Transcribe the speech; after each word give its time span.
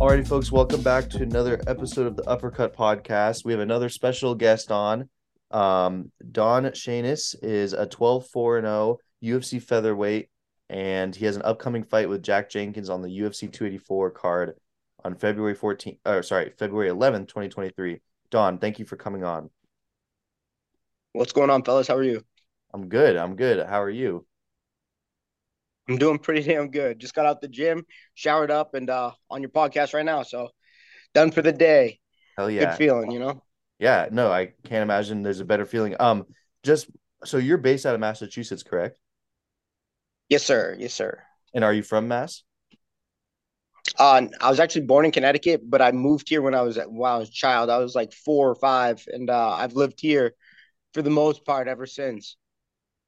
Alrighty, 0.00 0.26
folks, 0.26 0.50
welcome 0.50 0.80
back 0.80 1.10
to 1.10 1.22
another 1.22 1.60
episode 1.66 2.06
of 2.06 2.16
the 2.16 2.26
Uppercut 2.26 2.74
Podcast. 2.74 3.44
We 3.44 3.52
have 3.52 3.60
another 3.60 3.90
special 3.90 4.34
guest 4.34 4.72
on. 4.72 5.10
Um, 5.50 6.10
Don 6.32 6.64
Shainis 6.64 7.36
is 7.42 7.74
a 7.74 7.84
12 7.84 8.26
4 8.28 8.62
0 8.62 8.98
UFC 9.22 9.62
featherweight, 9.62 10.30
and 10.70 11.14
he 11.14 11.26
has 11.26 11.36
an 11.36 11.42
upcoming 11.42 11.84
fight 11.84 12.08
with 12.08 12.22
Jack 12.22 12.48
Jenkins 12.48 12.88
on 12.88 13.02
the 13.02 13.10
UFC 13.10 13.40
284 13.52 14.10
card 14.12 14.54
on 15.04 15.16
February 15.16 15.54
14th, 15.54 15.98
or 16.06 16.22
sorry, 16.22 16.54
February 16.58 16.88
11th, 16.88 17.28
2023. 17.28 18.00
Don, 18.30 18.56
thank 18.56 18.78
you 18.78 18.86
for 18.86 18.96
coming 18.96 19.22
on. 19.22 19.50
What's 21.12 21.32
going 21.32 21.50
on, 21.50 21.62
fellas? 21.62 21.88
How 21.88 21.96
are 21.96 22.02
you? 22.02 22.24
I'm 22.72 22.88
good. 22.88 23.18
I'm 23.18 23.36
good. 23.36 23.66
How 23.66 23.82
are 23.82 23.90
you? 23.90 24.24
I'm 25.90 25.98
doing 25.98 26.18
pretty 26.18 26.42
damn 26.42 26.70
good. 26.70 27.00
Just 27.00 27.14
got 27.14 27.26
out 27.26 27.40
the 27.40 27.48
gym, 27.48 27.84
showered 28.14 28.50
up, 28.50 28.74
and 28.74 28.88
uh, 28.88 29.10
on 29.28 29.42
your 29.42 29.50
podcast 29.50 29.92
right 29.92 30.04
now. 30.04 30.22
So 30.22 30.50
done 31.14 31.32
for 31.32 31.42
the 31.42 31.52
day. 31.52 31.98
Hell 32.36 32.48
yeah. 32.48 32.66
Good 32.66 32.76
feeling, 32.76 33.10
you 33.10 33.18
know? 33.18 33.42
Yeah, 33.80 34.08
no, 34.12 34.30
I 34.30 34.52
can't 34.64 34.82
imagine 34.82 35.22
there's 35.22 35.40
a 35.40 35.44
better 35.44 35.66
feeling. 35.66 35.96
Um, 35.98 36.26
just 36.62 36.88
so 37.24 37.38
you're 37.38 37.58
based 37.58 37.86
out 37.86 37.94
of 37.94 38.00
Massachusetts, 38.00 38.62
correct? 38.62 39.00
Yes, 40.28 40.44
sir. 40.44 40.76
Yes, 40.78 40.94
sir. 40.94 41.22
And 41.54 41.64
are 41.64 41.72
you 41.72 41.82
from 41.82 42.06
Mass? 42.06 42.44
Uh, 43.98 44.28
I 44.40 44.48
was 44.48 44.60
actually 44.60 44.82
born 44.82 45.06
in 45.06 45.10
Connecticut, 45.10 45.62
but 45.68 45.82
I 45.82 45.90
moved 45.90 46.28
here 46.28 46.40
when 46.40 46.54
I 46.54 46.62
was 46.62 46.76
when 46.76 47.10
I 47.10 47.16
was 47.16 47.30
a 47.30 47.32
child. 47.32 47.68
I 47.68 47.78
was 47.78 47.96
like 47.96 48.12
four 48.12 48.48
or 48.48 48.54
five, 48.54 49.04
and 49.08 49.28
uh, 49.28 49.50
I've 49.50 49.72
lived 49.72 50.00
here 50.00 50.34
for 50.94 51.02
the 51.02 51.10
most 51.10 51.44
part 51.44 51.66
ever 51.66 51.86
since. 51.86 52.36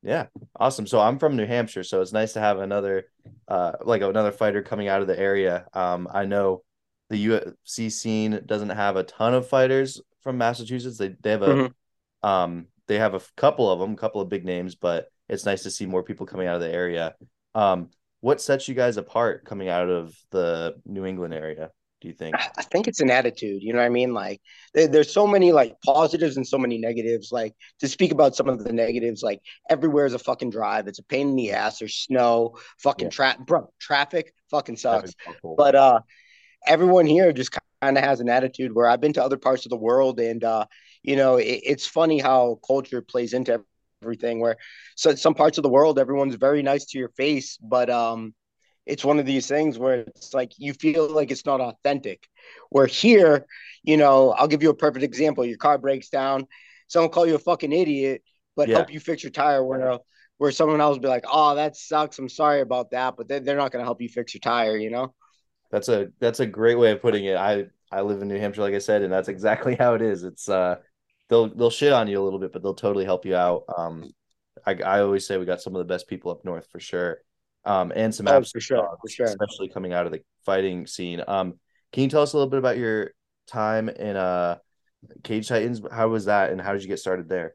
Yeah, 0.03 0.27
awesome. 0.59 0.87
So 0.87 1.01
I'm 1.01 1.19
from 1.19 1.37
New 1.37 1.47
Hampshire, 1.47 1.85
so 1.85 2.01
it's 2.01 2.13
nice 2.13 2.33
to 2.33 2.41
have 2.41 2.59
another, 2.59 3.07
uh, 3.47 3.73
like 3.83 4.03
another 4.03 4.33
fighter 4.33 4.63
coming 4.63 4.89
out 4.89 5.01
of 5.01 5.07
the 5.07 5.19
area. 5.19 5.67
Um, 5.73 6.09
I 6.13 6.25
know 6.25 6.65
the 7.09 7.25
UFC 7.27 7.91
scene 7.93 8.41
doesn't 8.45 8.71
have 8.71 8.97
a 8.97 9.05
ton 9.05 9.35
of 9.35 9.49
fighters 9.49 10.01
from 10.23 10.39
Massachusetts. 10.39 10.99
They 10.99 11.15
they 11.21 11.31
have 11.31 11.43
a, 11.43 11.49
mm-hmm. 11.49 12.29
um, 12.29 12.67
they 12.89 12.99
have 12.99 13.15
a 13.15 13.21
couple 13.37 13.71
of 13.71 13.79
them, 13.79 13.93
a 13.93 13.97
couple 13.97 14.21
of 14.21 14.29
big 14.29 14.45
names, 14.45 14.75
but 14.75 15.07
it's 15.29 15.47
nice 15.47 15.63
to 15.63 15.71
see 15.71 15.87
more 15.87 16.03
people 16.03 16.27
coming 16.27 16.49
out 16.49 16.57
of 16.57 16.63
the 16.63 16.73
area. 16.73 17.15
Um, 17.55 17.91
what 18.21 18.41
sets 18.41 18.67
you 18.69 18.75
guys 18.75 18.97
apart 18.97 19.45
coming 19.45 19.69
out 19.69 19.89
of 19.89 20.17
the 20.31 20.75
New 20.85 21.05
England 21.05 21.35
area? 21.35 21.71
Do 22.03 22.09
you 22.09 22.15
think? 22.15 22.35
I 22.35 22.63
think 22.63 22.89
it's 22.89 23.01
an 23.01 23.11
attitude. 23.11 23.63
You 23.63 23.73
know 23.73 23.79
what 23.79 23.87
I 23.87 23.91
mean? 23.91 24.13
Like 24.13 24.41
there, 24.75 24.89
there's 24.89 25.13
so 25.13 25.25
many 25.25 25.53
like 25.53 25.81
positives 25.83 26.37
and 26.37 26.47
so 26.47 26.59
many 26.59 26.77
negatives. 26.77 27.31
Like 27.31 27.55
to 27.79 27.87
speak 27.87 28.11
about 28.11 28.35
some 28.35 28.49
of 28.49 28.65
the 28.65 28.73
negatives, 28.73 29.23
like 29.23 29.41
everywhere 29.71 30.05
is 30.05 30.13
a 30.13 30.19
fucking 30.19 30.51
drive. 30.51 30.89
It's 30.89 30.99
a 30.99 31.05
pain 31.05 31.29
in 31.29 31.37
the 31.37 31.53
ass. 31.53 31.79
There's 31.79 31.95
snow, 31.95 32.59
fucking 32.81 33.07
yeah. 33.07 33.11
traffic, 33.11 33.47
bro. 33.47 33.73
Traffic 33.79 34.35
fucking 34.51 34.77
sucks. 34.77 35.15
But 35.57 35.77
uh, 35.77 36.01
everyone 36.67 37.07
here 37.07 37.33
just 37.33 37.53
kind 37.81 37.97
of 37.97 38.03
has 38.03 38.19
an 38.19 38.29
attitude. 38.29 38.75
Where 38.75 38.89
I've 38.89 39.01
been 39.01 39.13
to 39.13 39.25
other 39.25 39.39
parts 39.39 39.65
of 39.65 39.71
the 39.71 39.77
world, 39.77 40.19
and 40.19 40.43
uh, 40.43 40.67
you 41.05 41.15
know, 41.15 41.37
it, 41.37 41.61
it's 41.65 41.87
funny 41.87 42.19
how 42.19 42.59
culture 42.67 43.01
plays 43.01 43.33
into 43.33 43.63
everything. 44.03 44.41
Where 44.41 44.57
so 44.97 45.15
some 45.15 45.35
parts 45.35 45.57
of 45.57 45.63
the 45.63 45.71
world, 45.71 46.01
everyone's 46.01 46.35
very 46.35 46.63
nice 46.63 46.85
to 46.87 46.99
your 46.99 47.11
face, 47.11 47.59
but 47.63 47.89
um 47.91 48.35
it's 48.87 49.05
one 49.05 49.19
of 49.19 49.27
these 49.27 49.47
things 49.47 49.79
where 49.79 50.01
it's 50.01 50.35
like 50.35 50.53
you 50.59 50.73
feel 50.75 51.09
like 51.09 51.31
it's 51.31 51.47
not 51.47 51.61
authentic. 51.61 52.29
Where 52.71 52.87
here, 52.87 53.47
you 53.83 53.97
know, 53.97 54.31
I'll 54.31 54.49
give 54.49 54.63
you 54.63 54.71
a 54.71 54.75
perfect 54.75 55.05
example. 55.05 55.45
Your 55.45 55.59
car 55.59 55.79
breaks 55.79 56.09
down, 56.09 56.47
someone 56.89 57.11
call 57.11 57.27
you 57.27 57.37
a 57.37 57.39
fucking 57.39 57.73
idiot, 57.73 58.23
but 58.57 58.69
yeah. 58.69 58.77
help 58.77 58.93
you 58.93 59.01
fix 59.01 59.23
your 59.23 59.31
tire. 59.31 59.65
Where 59.65 59.99
where 60.39 60.51
someone 60.51 60.81
else 60.81 60.97
will 60.97 61.03
be 61.03 61.09
like, 61.09 61.25
"Oh, 61.31 61.55
that 61.55 61.77
sucks. 61.77 62.19
I'm 62.19 62.29
sorry 62.29 62.61
about 62.61 62.91
that," 62.91 63.15
but 63.17 63.29
they're, 63.29 63.41
they're 63.41 63.57
not 63.57 63.71
going 63.71 63.83
to 63.83 63.87
help 63.87 64.03
you 64.03 64.09
fix 64.09 64.35
your 64.35 64.41
tire. 64.41 64.77
You 64.77 64.91
know. 64.91 65.15
That's 65.71 65.89
a 65.89 66.09
that's 66.19 66.41
a 66.41 66.47
great 66.47 66.79
way 66.79 66.91
of 66.91 67.01
putting 67.01 67.25
it. 67.25 67.37
I 67.37 67.67
I 67.93 68.01
live 68.01 68.21
in 68.21 68.29
New 68.29 68.39
Hampshire, 68.39 68.63
like 68.63 68.75
I 68.75 68.79
said, 68.79 69.03
and 69.03 69.13
that's 69.13 69.29
exactly 69.29 69.77
how 69.79 69.95
it 69.95 70.03
is. 70.03 70.25
It's 70.25 70.49
uh, 70.49 70.77
they'll 71.29 71.55
they'll 71.55 71.71
shit 71.71 71.93
on 71.93 72.09
you 72.09 72.21
a 72.21 72.25
little 72.25 72.41
bit, 72.41 72.53
but 72.53 72.63
they'll 72.63 72.75
totally 72.75 73.05
help 73.05 73.25
you 73.25 73.37
out. 73.37 73.63
Um, 73.77 74.11
I 74.67 74.75
I 74.75 75.01
always 75.01 75.25
say 75.25 75.39
we 75.39 75.45
got 75.45 75.63
some 75.63 75.77
of 75.77 75.79
the 75.79 75.93
best 75.93 76.09
people 76.09 76.33
up 76.33 76.45
north 76.45 76.67
for 76.73 76.81
sure 76.81 77.19
um, 77.65 77.93
and 77.95 78.15
some 78.15 78.29
oh, 78.29 78.43
for 78.43 78.61
sure, 78.61 78.97
for 79.01 79.09
sure, 79.09 79.27
especially 79.27 79.69
coming 79.69 79.93
out 79.93 80.07
of 80.07 80.13
the 80.13 80.21
fighting 80.45 80.87
scene. 80.87 81.23
Um, 81.27 81.55
can 81.93 82.05
you 82.05 82.09
tell 82.09 82.23
us 82.23 82.33
a 82.33 82.37
little 82.37 82.51
bit 82.51 82.59
about 82.59 82.79
your 82.79 83.13
time 83.47 83.89
in 83.89 84.17
uh 84.17 84.59
Cage 85.23 85.49
Titans? 85.49 85.81
How 85.91 86.09
was 86.09 86.27
that, 86.27 86.51
and 86.51 86.61
how 86.61 86.73
did 86.73 86.83
you 86.83 86.89
get 86.89 86.99
started 86.99 87.29
there? 87.29 87.55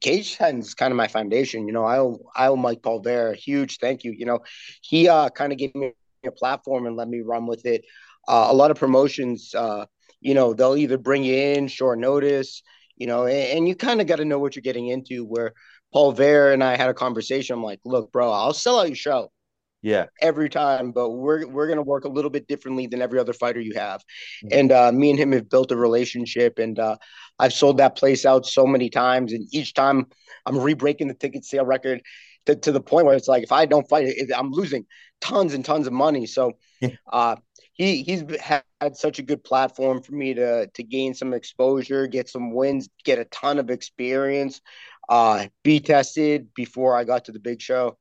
Cage 0.00 0.36
Titans 0.36 0.68
is 0.68 0.74
kind 0.74 0.92
of 0.92 0.96
my 0.96 1.08
foundation. 1.08 1.66
You 1.66 1.72
know, 1.72 1.84
I 1.84 1.98
owe, 1.98 2.18
I 2.34 2.48
owe 2.48 2.56
Mike 2.56 2.82
Paul 2.82 3.00
there 3.00 3.32
a 3.32 3.36
huge 3.36 3.78
thank 3.78 4.04
you. 4.04 4.12
You 4.12 4.26
know, 4.26 4.40
he 4.82 5.08
uh, 5.08 5.30
kind 5.30 5.52
of 5.52 5.58
gave 5.58 5.74
me 5.74 5.92
a 6.24 6.30
platform 6.30 6.86
and 6.86 6.96
let 6.96 7.08
me 7.08 7.20
run 7.20 7.46
with 7.46 7.64
it. 7.66 7.84
Uh, 8.28 8.48
a 8.50 8.54
lot 8.54 8.70
of 8.70 8.76
promotions, 8.76 9.54
uh, 9.54 9.86
you 10.20 10.34
know, 10.34 10.52
they'll 10.52 10.76
either 10.76 10.98
bring 10.98 11.24
you 11.24 11.34
in 11.34 11.68
short 11.68 11.98
notice, 11.98 12.62
you 12.96 13.06
know, 13.06 13.24
and, 13.24 13.58
and 13.58 13.68
you 13.68 13.74
kind 13.74 14.00
of 14.00 14.06
got 14.06 14.16
to 14.16 14.24
know 14.24 14.38
what 14.38 14.54
you're 14.56 14.62
getting 14.62 14.88
into. 14.88 15.24
Where 15.24 15.54
Paul 15.96 16.12
Bear 16.12 16.52
and 16.52 16.62
I 16.62 16.76
had 16.76 16.90
a 16.90 16.94
conversation. 16.94 17.54
I'm 17.54 17.62
like, 17.62 17.80
look, 17.86 18.12
bro, 18.12 18.30
I'll 18.30 18.52
sell 18.52 18.80
out 18.80 18.88
your 18.88 18.96
show. 18.96 19.32
Yeah. 19.80 20.04
Every 20.20 20.50
time, 20.50 20.92
but 20.92 21.08
we're 21.08 21.46
we're 21.46 21.68
gonna 21.68 21.80
work 21.80 22.04
a 22.04 22.10
little 22.10 22.30
bit 22.30 22.46
differently 22.46 22.86
than 22.86 23.00
every 23.00 23.18
other 23.18 23.32
fighter 23.32 23.60
you 23.60 23.72
have. 23.76 24.02
Mm-hmm. 24.44 24.58
And 24.58 24.72
uh, 24.72 24.92
me 24.92 25.08
and 25.08 25.18
him 25.18 25.32
have 25.32 25.48
built 25.48 25.72
a 25.72 25.76
relationship 25.76 26.58
and 26.58 26.78
uh, 26.78 26.98
I've 27.38 27.54
sold 27.54 27.78
that 27.78 27.96
place 27.96 28.26
out 28.26 28.44
so 28.44 28.66
many 28.66 28.90
times. 28.90 29.32
And 29.32 29.48
each 29.52 29.72
time 29.72 30.08
I'm 30.44 30.58
re-breaking 30.58 31.08
the 31.08 31.14
ticket 31.14 31.46
sale 31.46 31.64
record 31.64 32.02
to, 32.44 32.56
to 32.56 32.72
the 32.72 32.80
point 32.82 33.06
where 33.06 33.16
it's 33.16 33.28
like 33.28 33.42
if 33.42 33.52
I 33.52 33.64
don't 33.64 33.88
fight 33.88 34.06
it, 34.06 34.30
I'm 34.36 34.50
losing 34.50 34.84
tons 35.22 35.54
and 35.54 35.64
tons 35.64 35.86
of 35.86 35.94
money. 35.94 36.26
So 36.26 36.58
uh, 37.10 37.36
he 37.72 38.02
he's 38.02 38.22
had 38.38 38.64
such 38.96 39.18
a 39.18 39.22
good 39.22 39.42
platform 39.44 40.02
for 40.02 40.12
me 40.12 40.34
to 40.34 40.66
to 40.66 40.82
gain 40.82 41.14
some 41.14 41.32
exposure, 41.32 42.06
get 42.06 42.28
some 42.28 42.52
wins, 42.52 42.90
get 43.02 43.18
a 43.18 43.24
ton 43.24 43.58
of 43.58 43.70
experience 43.70 44.60
uh, 45.08 45.46
be 45.62 45.80
tested 45.80 46.48
before 46.54 46.96
I 46.96 47.04
got 47.04 47.26
to 47.26 47.32
the 47.32 47.38
big 47.38 47.60
show. 47.60 47.96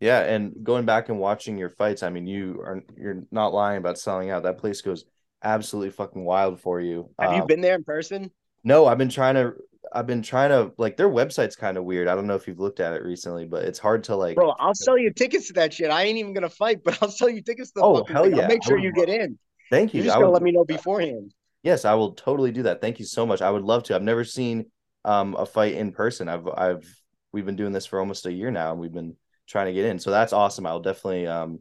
Yeah, 0.00 0.20
and 0.20 0.54
going 0.62 0.84
back 0.84 1.08
and 1.08 1.18
watching 1.18 1.58
your 1.58 1.70
fights, 1.70 2.02
I 2.02 2.10
mean, 2.10 2.26
you 2.26 2.60
are 2.64 2.84
you're 2.96 3.24
not 3.30 3.52
lying 3.52 3.78
about 3.78 3.98
selling 3.98 4.30
out. 4.30 4.44
That 4.44 4.58
place 4.58 4.80
goes 4.80 5.04
absolutely 5.42 5.90
fucking 5.90 6.24
wild 6.24 6.60
for 6.60 6.80
you. 6.80 7.10
Have 7.18 7.30
um, 7.30 7.36
you 7.36 7.46
been 7.46 7.60
there 7.60 7.74
in 7.74 7.84
person? 7.84 8.30
No, 8.62 8.86
I've 8.86 8.98
been 8.98 9.08
trying 9.08 9.34
to. 9.34 9.54
I've 9.92 10.06
been 10.06 10.22
trying 10.22 10.50
to 10.50 10.72
like 10.76 10.96
their 10.96 11.08
website's 11.08 11.56
kind 11.56 11.76
of 11.76 11.84
weird. 11.84 12.08
I 12.08 12.14
don't 12.14 12.26
know 12.26 12.34
if 12.34 12.46
you've 12.46 12.60
looked 12.60 12.78
at 12.78 12.92
it 12.92 13.02
recently, 13.02 13.46
but 13.46 13.64
it's 13.64 13.78
hard 13.78 14.04
to 14.04 14.16
like. 14.16 14.36
Bro, 14.36 14.54
I'll 14.60 14.74
sell 14.74 14.98
you 14.98 15.12
tickets 15.12 15.48
to 15.48 15.54
that 15.54 15.72
shit. 15.72 15.90
I 15.90 16.04
ain't 16.04 16.18
even 16.18 16.32
gonna 16.32 16.48
fight, 16.48 16.84
but 16.84 16.98
I'll 17.02 17.10
sell 17.10 17.28
you 17.28 17.42
tickets 17.42 17.72
to. 17.72 17.80
Oh 17.82 18.04
hell 18.04 18.24
thing. 18.24 18.36
yeah! 18.36 18.42
I'll 18.42 18.48
make 18.48 18.62
sure 18.62 18.78
you 18.78 18.92
get 18.92 19.08
in. 19.08 19.38
Thank 19.70 19.94
you. 19.94 19.98
You 19.98 20.04
just 20.04 20.16
gotta 20.16 20.30
let 20.30 20.42
me 20.42 20.52
know 20.52 20.64
beforehand. 20.64 21.34
Yes, 21.64 21.84
I 21.84 21.94
will 21.94 22.12
totally 22.12 22.52
do 22.52 22.62
that. 22.64 22.80
Thank 22.80 23.00
you 23.00 23.04
so 23.04 23.26
much. 23.26 23.42
I 23.42 23.50
would 23.50 23.64
love 23.64 23.82
to. 23.84 23.96
I've 23.96 24.02
never 24.02 24.24
seen 24.24 24.66
um, 25.04 25.34
a 25.34 25.46
fight 25.46 25.74
in 25.74 25.92
person. 25.92 26.28
I've 26.28 26.48
I've 26.48 27.02
we've 27.32 27.46
been 27.46 27.56
doing 27.56 27.72
this 27.72 27.86
for 27.86 28.00
almost 28.00 28.26
a 28.26 28.32
year 28.32 28.50
now, 28.50 28.72
and 28.72 28.80
we've 28.80 28.92
been 28.92 29.16
trying 29.46 29.66
to 29.66 29.72
get 29.72 29.86
in. 29.86 29.98
So 29.98 30.10
that's 30.10 30.32
awesome. 30.32 30.66
I'll 30.66 30.80
definitely 30.80 31.26
um, 31.26 31.60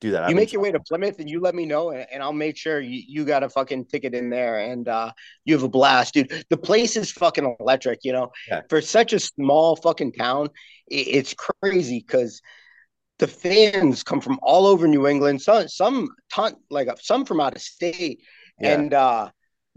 do 0.00 0.12
that. 0.12 0.28
You 0.28 0.34
make 0.34 0.52
your 0.52 0.62
way 0.62 0.72
to 0.72 0.80
Plymouth, 0.80 1.18
and 1.18 1.28
you 1.28 1.40
let 1.40 1.54
me 1.54 1.66
know, 1.66 1.92
and 1.92 2.22
I'll 2.22 2.32
make 2.32 2.56
sure 2.56 2.80
you, 2.80 3.02
you 3.06 3.24
got 3.24 3.42
a 3.42 3.48
fucking 3.48 3.86
ticket 3.86 4.14
in 4.14 4.30
there, 4.30 4.58
and 4.58 4.88
uh, 4.88 5.12
you 5.44 5.54
have 5.54 5.62
a 5.62 5.68
blast, 5.68 6.14
dude. 6.14 6.44
The 6.48 6.56
place 6.56 6.96
is 6.96 7.12
fucking 7.12 7.56
electric. 7.60 8.00
You 8.02 8.12
know, 8.12 8.32
yeah. 8.48 8.62
for 8.68 8.80
such 8.80 9.12
a 9.12 9.20
small 9.20 9.76
fucking 9.76 10.12
town, 10.12 10.48
it, 10.88 11.08
it's 11.08 11.34
crazy 11.34 12.02
because 12.04 12.40
the 13.18 13.28
fans 13.28 14.02
come 14.02 14.20
from 14.20 14.38
all 14.42 14.66
over 14.66 14.88
New 14.88 15.06
England. 15.06 15.42
Some 15.42 15.68
some 15.68 16.08
ton 16.32 16.56
like 16.70 16.88
some 17.00 17.24
from 17.24 17.40
out 17.40 17.54
of 17.54 17.62
state, 17.62 18.22
yeah. 18.58 18.74
and 18.74 18.94
uh, 18.94 19.30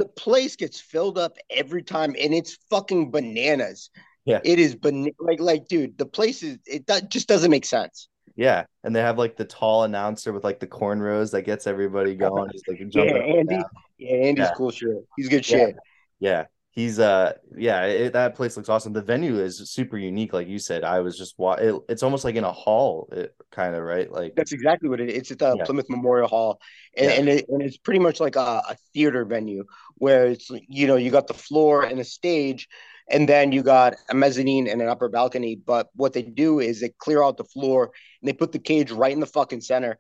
the 0.04 0.10
place 0.10 0.58
gets 0.58 0.82
filled 0.82 1.18
up 1.18 1.38
every 1.50 1.82
time, 1.82 2.14
and 2.20 2.34
it's 2.34 2.58
fucking 2.70 3.10
bananas. 3.10 3.90
Yeah, 4.26 4.42
it 4.44 4.60
is 4.60 4.76
ban- 4.76 5.12
like 5.20 5.40
like 5.40 5.68
dude, 5.70 5.98
the 5.98 6.06
place 6.06 6.44
is 6.44 6.58
it 6.66 6.86
do- 6.86 7.08
just 7.08 7.30
doesn't 7.30 7.50
make 7.50 7.66
sense. 7.66 8.10
Yeah, 8.36 8.66
and 8.84 8.94
they 8.94 9.00
have 9.00 9.18
like 9.18 9.38
the 9.38 9.46
tall 9.46 9.84
announcer 9.84 10.34
with 10.34 10.44
like 10.44 10.60
the 10.60 10.68
cornrows 10.68 11.32
that 11.32 11.44
gets 11.44 11.68
everybody 11.68 12.16
going. 12.26 12.50
He's 12.52 12.64
like 12.68 12.82
yeah, 12.94 13.02
Andy. 13.04 13.62
Yeah, 13.98 14.16
Andy's 14.16 14.46
yeah. 14.46 14.54
cool 14.58 14.72
shit. 14.72 14.90
He's 15.16 15.30
good 15.30 15.50
yeah. 15.50 15.58
shit. 15.58 15.76
Yeah, 16.20 16.46
he's 16.74 17.00
uh 17.00 17.34
yeah 17.56 17.86
it, 17.86 18.14
that 18.14 18.36
place 18.36 18.58
looks 18.58 18.68
awesome 18.68 18.94
the 18.94 19.02
venue 19.02 19.40
is 19.40 19.58
super 19.70 19.98
unique 19.98 20.34
like 20.34 20.48
you 20.48 20.58
said 20.58 20.84
i 20.84 21.00
was 21.00 21.18
just 21.18 21.38
wa- 21.38 21.54
it, 21.54 21.76
it's 21.88 22.04
almost 22.04 22.26
like 22.26 22.36
in 22.36 22.44
a 22.44 22.52
hall 22.52 23.08
it 23.12 23.34
kind 23.52 23.76
of 23.76 23.84
right 23.84 24.12
like 24.12 24.36
that's 24.36 24.52
exactly 24.52 24.90
what 24.90 25.00
it 25.00 25.10
is 25.10 25.18
it's 25.18 25.32
at 25.32 25.40
the 25.40 25.56
yeah. 25.56 25.64
plymouth 25.64 25.90
memorial 25.90 26.28
hall 26.28 26.60
and, 26.98 27.10
yeah. 27.10 27.18
and, 27.18 27.30
it, 27.30 27.46
and 27.48 27.62
it's 27.62 27.78
pretty 27.78 28.00
much 28.00 28.20
like 28.20 28.36
a, 28.36 28.64
a 28.70 28.76
theater 28.94 29.24
venue 29.24 29.64
where 29.98 30.26
it's 30.26 30.50
you 30.68 30.88
know 30.88 30.96
you 30.96 31.12
got 31.12 31.28
the 31.28 31.34
floor 31.34 31.84
and 31.84 32.00
a 32.00 32.04
stage 32.04 32.68
and 33.10 33.30
then 33.30 33.52
you 33.52 33.62
got 33.62 33.96
a 34.10 34.16
mezzanine 34.16 34.68
and 34.68 34.82
an 34.82 34.90
upper 34.90 35.10
balcony 35.10 35.56
but 35.56 35.90
what 35.96 36.14
they 36.14 36.24
do 36.24 36.60
is 36.60 36.82
they 36.82 36.90
clear 36.98 37.24
out 37.24 37.38
the 37.38 37.44
floor 37.44 37.92
and 38.22 38.28
they 38.28 38.34
put 38.34 38.52
the 38.52 38.60
cage 38.60 38.92
right 38.92 39.14
in 39.14 39.20
the 39.20 39.28
fucking 39.28 39.62
center 39.62 40.00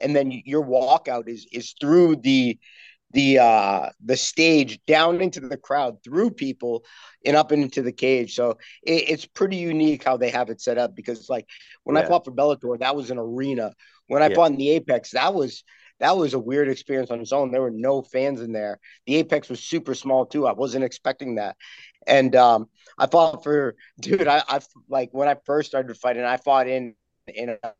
and 0.00 0.14
then 0.14 0.30
your 0.44 0.64
walkout 0.64 1.28
is 1.28 1.46
is 1.52 1.74
through 1.80 2.14
the 2.16 2.56
the 3.12 3.38
uh 3.38 3.88
the 4.04 4.16
stage 4.16 4.80
down 4.86 5.20
into 5.20 5.40
the 5.40 5.56
crowd 5.56 6.02
through 6.02 6.30
people 6.30 6.84
and 7.24 7.36
up 7.36 7.52
into 7.52 7.82
the 7.82 7.92
cage 7.92 8.34
so 8.34 8.50
it, 8.82 9.10
it's 9.10 9.26
pretty 9.26 9.56
unique 9.56 10.04
how 10.04 10.16
they 10.16 10.30
have 10.30 10.50
it 10.50 10.60
set 10.60 10.78
up 10.78 10.94
because 10.96 11.28
like 11.28 11.46
when 11.84 11.96
yeah. 11.96 12.02
i 12.02 12.06
fought 12.06 12.24
for 12.24 12.32
bellator 12.32 12.78
that 12.78 12.96
was 12.96 13.10
an 13.10 13.18
arena 13.18 13.72
when 14.06 14.22
i 14.22 14.28
yeah. 14.28 14.34
fought 14.34 14.50
in 14.50 14.56
the 14.56 14.70
apex 14.70 15.10
that 15.10 15.34
was 15.34 15.62
that 16.02 16.16
was 16.16 16.34
a 16.34 16.38
weird 16.38 16.68
experience 16.68 17.12
on 17.12 17.20
its 17.20 17.32
own. 17.32 17.52
There 17.52 17.62
were 17.62 17.70
no 17.70 18.02
fans 18.02 18.40
in 18.40 18.50
there. 18.52 18.80
The 19.06 19.14
Apex 19.16 19.48
was 19.48 19.62
super 19.62 19.94
small 19.94 20.26
too. 20.26 20.48
I 20.48 20.52
wasn't 20.52 20.82
expecting 20.82 21.36
that. 21.36 21.56
And 22.08 22.34
um, 22.34 22.68
I 22.98 23.06
fought 23.06 23.44
for 23.44 23.76
dude. 24.00 24.26
I, 24.26 24.42
I 24.48 24.60
like 24.88 25.10
when 25.12 25.28
I 25.28 25.36
first 25.46 25.68
started 25.68 25.96
fighting. 25.96 26.24
I 26.24 26.38
fought 26.38 26.66
in 26.66 26.96
in 27.28 27.50
a, 27.50 27.72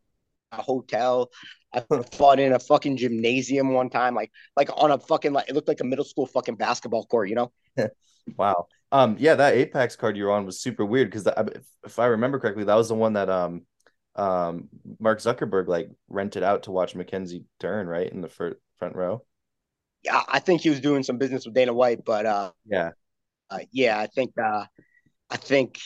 a 0.53 0.63
hotel. 0.63 1.33
I 1.75 1.81
fought 2.13 2.39
in 2.39 2.53
a 2.53 2.59
fucking 2.59 2.99
gymnasium 2.99 3.73
one 3.73 3.91
time, 3.91 4.15
like 4.15 4.31
like 4.57 4.69
on 4.77 4.91
a 4.91 4.99
fucking 4.99 5.33
like 5.33 5.49
it 5.49 5.55
looked 5.55 5.69
like 5.69 5.81
a 5.81 5.85
middle 5.85 6.05
school 6.05 6.27
fucking 6.27 6.57
basketball 6.57 7.07
court, 7.07 7.29
you 7.29 7.35
know? 7.35 7.53
wow. 8.37 8.67
Um, 8.91 9.17
yeah, 9.19 9.35
that 9.37 9.55
Apex 9.55 9.97
card 9.97 10.17
you're 10.17 10.31
on 10.31 10.45
was 10.45 10.61
super 10.61 10.85
weird 10.85 11.11
because 11.11 11.27
if, 11.27 11.65
if 11.85 11.99
I 11.99 12.07
remember 12.07 12.39
correctly, 12.39 12.65
that 12.65 12.75
was 12.75 12.89
the 12.89 12.95
one 12.95 13.15
that 13.15 13.31
um 13.31 13.63
um 14.17 14.69
Mark 15.01 15.21
Zuckerberg 15.21 15.69
like 15.69 15.91
rented 16.09 16.43
out 16.43 16.65
to 16.65 16.73
watch 16.73 16.95
Mackenzie 16.95 17.45
Dern, 17.59 17.87
right 17.87 18.11
in 18.11 18.21
the 18.21 18.29
front 18.29 18.57
front 18.79 18.95
row. 18.95 19.25
Yeah, 20.03 20.23
I 20.29 20.41
think 20.41 20.61
he 20.61 20.71
was 20.71 20.81
doing 20.81 21.03
some 21.03 21.17
business 21.17 21.47
with 21.47 21.55
Dana 21.55 21.73
White, 21.73 22.05
but 22.05 22.27
uh, 22.27 22.51
yeah, 22.67 22.91
uh, 23.51 23.61
yeah, 23.71 23.99
I 23.99 24.09
think 24.09 24.33
uh, 24.37 24.67
I 25.31 25.37
think 25.37 25.79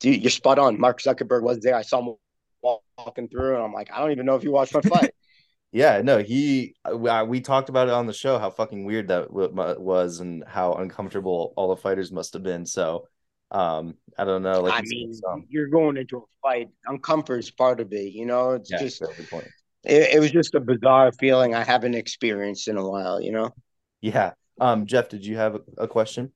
dude, 0.00 0.22
you're 0.22 0.30
spot 0.30 0.58
on. 0.58 0.80
Mark 0.80 1.00
Zuckerberg 1.02 1.42
was 1.42 1.58
there. 1.60 1.74
I 1.74 1.82
saw 1.82 2.00
him 2.00 2.14
walking 2.62 3.28
through, 3.28 3.54
and 3.54 3.64
I'm 3.64 3.72
like, 3.72 3.90
I 3.92 4.00
don't 4.00 4.12
even 4.12 4.26
know 4.26 4.36
if 4.36 4.44
you 4.44 4.52
watched 4.52 4.74
my 4.74 4.80
fight. 4.80 5.10
yeah, 5.72 6.00
no, 6.02 6.18
he. 6.18 6.74
Uh, 6.84 7.24
we 7.26 7.40
talked 7.40 7.68
about 7.68 7.88
it 7.88 7.94
on 7.94 8.06
the 8.06 8.12
show 8.12 8.38
how 8.38 8.50
fucking 8.50 8.84
weird 8.84 9.08
that 9.08 9.30
was, 9.30 10.20
and 10.20 10.44
how 10.46 10.74
uncomfortable 10.74 11.52
all 11.56 11.68
the 11.68 11.80
fighters 11.80 12.12
must 12.12 12.32
have 12.34 12.42
been. 12.42 12.66
So, 12.66 13.08
um, 13.50 13.94
I 14.16 14.24
don't 14.24 14.42
know. 14.42 14.60
Like, 14.60 14.74
I 14.74 14.82
mean, 14.82 15.12
you're 15.48 15.68
going 15.68 15.96
into 15.96 16.18
a 16.18 16.22
fight. 16.42 16.68
Uncomfort 16.88 17.38
is 17.38 17.50
part 17.50 17.80
of 17.80 17.92
it. 17.92 18.12
You 18.12 18.26
know, 18.26 18.52
it's 18.52 18.70
yeah, 18.70 18.78
just. 18.78 19.02
It, 19.84 20.16
it 20.16 20.20
was 20.20 20.32
just 20.32 20.54
a 20.54 20.60
bizarre 20.60 21.12
feeling 21.12 21.54
I 21.54 21.62
haven't 21.62 21.94
experienced 21.94 22.68
in 22.68 22.76
a 22.76 22.88
while. 22.88 23.20
You 23.20 23.32
know. 23.32 23.50
Yeah. 24.00 24.32
Um, 24.60 24.86
Jeff, 24.86 25.08
did 25.08 25.24
you 25.24 25.36
have 25.36 25.54
a, 25.54 25.60
a 25.78 25.88
question? 25.88 26.32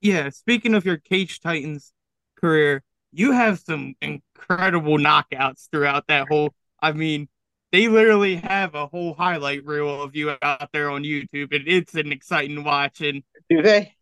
yeah, 0.00 0.30
speaking 0.30 0.74
of 0.74 0.84
your 0.84 0.96
Cage 0.96 1.40
Titans 1.40 1.92
career, 2.40 2.82
you 3.16 3.32
have 3.32 3.58
some 3.58 3.94
incredible 4.02 4.98
knockouts 4.98 5.70
throughout 5.70 6.06
that 6.08 6.28
whole. 6.28 6.52
I 6.80 6.92
mean, 6.92 7.28
they 7.72 7.88
literally 7.88 8.36
have 8.36 8.74
a 8.74 8.86
whole 8.86 9.14
highlight 9.14 9.64
reel 9.64 10.02
of 10.02 10.14
you 10.14 10.34
out 10.42 10.68
there 10.72 10.90
on 10.90 11.02
YouTube, 11.02 11.54
and 11.54 11.66
it's 11.66 11.94
an 11.94 12.12
exciting 12.12 12.62
watch. 12.62 13.00
And 13.00 13.22
do 13.48 13.62
they? 13.62 13.94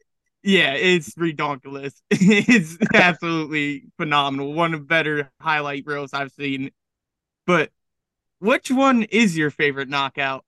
Yeah, 0.42 0.74
it's 0.74 1.14
redonkulous. 1.14 1.94
it's 2.10 2.76
absolutely 2.92 3.84
phenomenal. 3.96 4.52
One 4.52 4.74
of 4.74 4.80
the 4.80 4.86
better 4.86 5.30
highlight 5.40 5.84
reels 5.86 6.12
I've 6.12 6.32
seen. 6.32 6.70
But 7.46 7.70
which 8.40 8.70
one 8.70 9.04
is 9.04 9.36
your 9.36 9.50
favorite 9.50 9.88
knockout? 9.88 10.44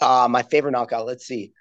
Uh, 0.00 0.28
my 0.30 0.42
favorite 0.42 0.72
knockout. 0.72 1.04
Let's 1.04 1.26
see. 1.26 1.52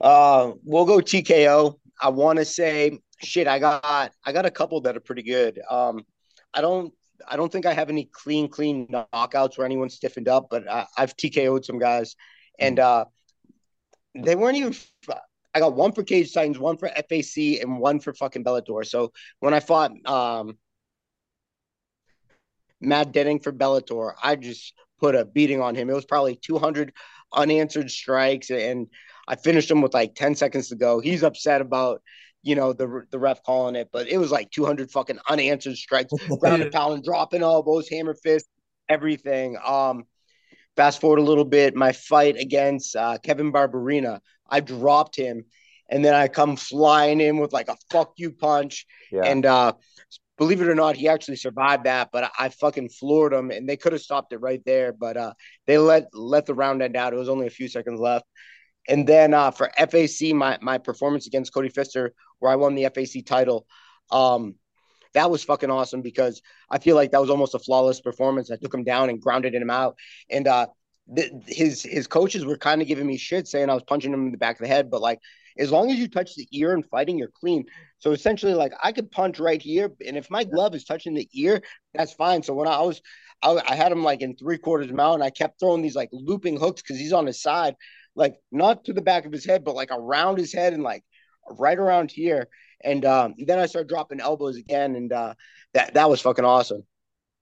Uh, 0.00 0.52
we'll 0.64 0.84
go 0.84 0.98
TKO. 0.98 1.78
I 2.00 2.10
want 2.10 2.38
to 2.38 2.44
say 2.44 2.98
shit. 3.22 3.46
I 3.46 3.58
got 3.58 4.12
I 4.24 4.32
got 4.32 4.46
a 4.46 4.50
couple 4.50 4.80
that 4.82 4.96
are 4.96 5.00
pretty 5.00 5.22
good. 5.22 5.60
Um, 5.68 6.04
I 6.54 6.60
don't 6.60 6.92
I 7.26 7.36
don't 7.36 7.50
think 7.50 7.66
I 7.66 7.72
have 7.72 7.88
any 7.88 8.04
clean 8.04 8.48
clean 8.48 8.86
knockouts 8.88 9.56
where 9.56 9.64
anyone 9.64 9.90
stiffened 9.90 10.28
up, 10.28 10.48
but 10.50 10.68
I, 10.68 10.86
I've 10.96 11.16
TKO'd 11.16 11.64
some 11.64 11.78
guys, 11.78 12.16
and 12.58 12.78
uh, 12.78 13.06
they 14.14 14.34
weren't 14.36 14.56
even. 14.56 14.74
I 15.54 15.60
got 15.60 15.74
one 15.74 15.92
for 15.92 16.02
Cage 16.02 16.34
Titans, 16.34 16.58
one 16.58 16.76
for 16.76 16.88
FAC, 16.88 17.62
and 17.62 17.78
one 17.78 17.98
for 18.00 18.12
fucking 18.12 18.44
Bellator. 18.44 18.84
So 18.84 19.12
when 19.40 19.54
I 19.54 19.60
fought 19.60 19.92
um, 20.06 20.58
Matt 22.80 23.12
Denning 23.12 23.40
for 23.40 23.52
Bellator, 23.52 24.12
I 24.22 24.36
just 24.36 24.74
put 25.00 25.14
a 25.14 25.24
beating 25.24 25.62
on 25.62 25.74
him. 25.74 25.88
It 25.88 25.94
was 25.94 26.04
probably 26.04 26.36
200 26.36 26.92
unanswered 27.32 27.90
strikes, 27.90 28.50
and 28.50 28.88
I 29.26 29.36
finished 29.36 29.70
him 29.70 29.80
with 29.80 29.94
like 29.94 30.14
10 30.14 30.34
seconds 30.34 30.68
to 30.68 30.76
go. 30.76 31.00
He's 31.00 31.22
upset 31.22 31.60
about, 31.62 32.02
you 32.46 32.54
know, 32.54 32.72
the 32.72 33.02
the 33.10 33.18
ref 33.18 33.42
calling 33.42 33.74
it, 33.74 33.88
but 33.92 34.06
it 34.06 34.18
was 34.18 34.30
like 34.30 34.52
200 34.52 34.92
fucking 34.92 35.18
unanswered 35.28 35.76
strikes, 35.76 36.12
ground 36.38 36.62
and 36.62 36.70
pound, 36.70 37.02
dropping 37.02 37.42
elbows, 37.42 37.88
hammer 37.88 38.14
fist, 38.14 38.46
everything. 38.88 39.58
Um, 39.66 40.04
fast 40.76 41.00
forward 41.00 41.18
a 41.18 41.22
little 41.22 41.44
bit, 41.44 41.74
my 41.74 41.90
fight 41.90 42.36
against 42.36 42.94
uh, 42.94 43.18
Kevin 43.18 43.52
Barberena, 43.52 44.20
I 44.48 44.60
dropped 44.60 45.16
him, 45.16 45.44
and 45.90 46.04
then 46.04 46.14
I 46.14 46.28
come 46.28 46.54
flying 46.54 47.20
in 47.20 47.38
with 47.38 47.52
like 47.52 47.68
a 47.68 47.76
fuck 47.90 48.12
you 48.16 48.30
punch, 48.30 48.86
yeah. 49.10 49.24
and 49.24 49.44
uh, 49.44 49.72
believe 50.38 50.62
it 50.62 50.68
or 50.68 50.76
not, 50.76 50.94
he 50.94 51.08
actually 51.08 51.36
survived 51.38 51.82
that, 51.84 52.10
but 52.12 52.24
I, 52.24 52.46
I 52.46 52.48
fucking 52.50 52.90
floored 52.90 53.32
him, 53.32 53.50
and 53.50 53.68
they 53.68 53.76
could 53.76 53.92
have 53.92 54.02
stopped 54.02 54.32
it 54.32 54.38
right 54.38 54.62
there, 54.64 54.92
but 54.92 55.16
uh, 55.16 55.32
they 55.66 55.78
let 55.78 56.10
let 56.14 56.46
the 56.46 56.54
round 56.54 56.80
end 56.80 56.96
out. 56.96 57.12
It 57.12 57.16
was 57.16 57.28
only 57.28 57.48
a 57.48 57.50
few 57.58 57.66
seconds 57.66 57.98
left. 57.98 58.24
And 58.88 59.06
then 59.06 59.34
uh, 59.34 59.50
for 59.50 59.70
FAC, 59.76 60.34
my 60.34 60.58
my 60.60 60.78
performance 60.78 61.26
against 61.26 61.52
Cody 61.52 61.68
Pfister, 61.68 62.14
where 62.38 62.52
I 62.52 62.56
won 62.56 62.74
the 62.74 62.88
FAC 62.88 63.24
title, 63.24 63.66
um, 64.10 64.54
that 65.14 65.30
was 65.30 65.42
fucking 65.42 65.70
awesome 65.70 66.02
because 66.02 66.42
I 66.70 66.78
feel 66.78 66.94
like 66.94 67.12
that 67.12 67.20
was 67.20 67.30
almost 67.30 67.54
a 67.54 67.58
flawless 67.58 68.00
performance. 68.00 68.50
I 68.50 68.56
took 68.56 68.74
him 68.74 68.84
down 68.84 69.08
and 69.08 69.20
grounded 69.20 69.54
him 69.54 69.70
out, 69.70 69.96
and 70.30 70.46
uh, 70.46 70.66
th- 71.14 71.32
his 71.46 71.82
his 71.82 72.06
coaches 72.06 72.44
were 72.44 72.58
kind 72.58 72.82
of 72.82 72.88
giving 72.88 73.06
me 73.06 73.16
shit, 73.16 73.48
saying 73.48 73.70
I 73.70 73.74
was 73.74 73.82
punching 73.84 74.12
him 74.12 74.26
in 74.26 74.32
the 74.32 74.38
back 74.38 74.56
of 74.56 74.62
the 74.62 74.68
head, 74.68 74.90
but 74.90 75.00
like 75.00 75.20
as 75.58 75.70
long 75.70 75.90
as 75.90 75.98
you 75.98 76.08
touch 76.08 76.34
the 76.34 76.46
ear 76.52 76.74
and 76.74 76.84
fighting, 76.84 77.18
you're 77.18 77.30
clean. 77.40 77.64
So 77.98 78.12
essentially, 78.12 78.54
like 78.54 78.72
I 78.82 78.92
could 78.92 79.10
punch 79.10 79.38
right 79.38 79.60
here, 79.60 79.90
and 80.06 80.16
if 80.16 80.30
my 80.30 80.44
glove 80.44 80.74
is 80.74 80.84
touching 80.84 81.14
the 81.14 81.28
ear, 81.34 81.62
that's 81.94 82.12
fine. 82.12 82.42
So 82.42 82.54
when 82.54 82.68
I 82.68 82.80
was, 82.80 83.00
I, 83.42 83.58
I 83.66 83.74
had 83.74 83.92
him 83.92 84.04
like 84.04 84.20
in 84.20 84.36
three 84.36 84.58
quarters 84.58 84.92
mount, 84.92 85.14
and 85.14 85.24
I 85.24 85.30
kept 85.30 85.58
throwing 85.58 85.82
these 85.82 85.96
like 85.96 86.10
looping 86.12 86.58
hooks 86.58 86.82
because 86.82 86.98
he's 86.98 87.12
on 87.12 87.26
his 87.26 87.40
side 87.40 87.74
like 88.16 88.36
not 88.50 88.84
to 88.86 88.92
the 88.92 89.02
back 89.02 89.26
of 89.26 89.32
his 89.32 89.44
head, 89.44 89.62
but 89.62 89.76
like 89.76 89.90
around 89.92 90.38
his 90.38 90.52
head 90.52 90.72
and 90.72 90.82
like 90.82 91.04
right 91.48 91.78
around 91.78 92.10
here. 92.10 92.48
And 92.82 93.04
um, 93.04 93.34
then 93.38 93.58
I 93.58 93.66
started 93.66 93.88
dropping 93.88 94.20
elbows 94.20 94.56
again, 94.56 94.96
and 94.96 95.12
uh, 95.12 95.34
that 95.74 95.94
that 95.94 96.10
was 96.10 96.20
fucking 96.20 96.44
awesome. 96.44 96.82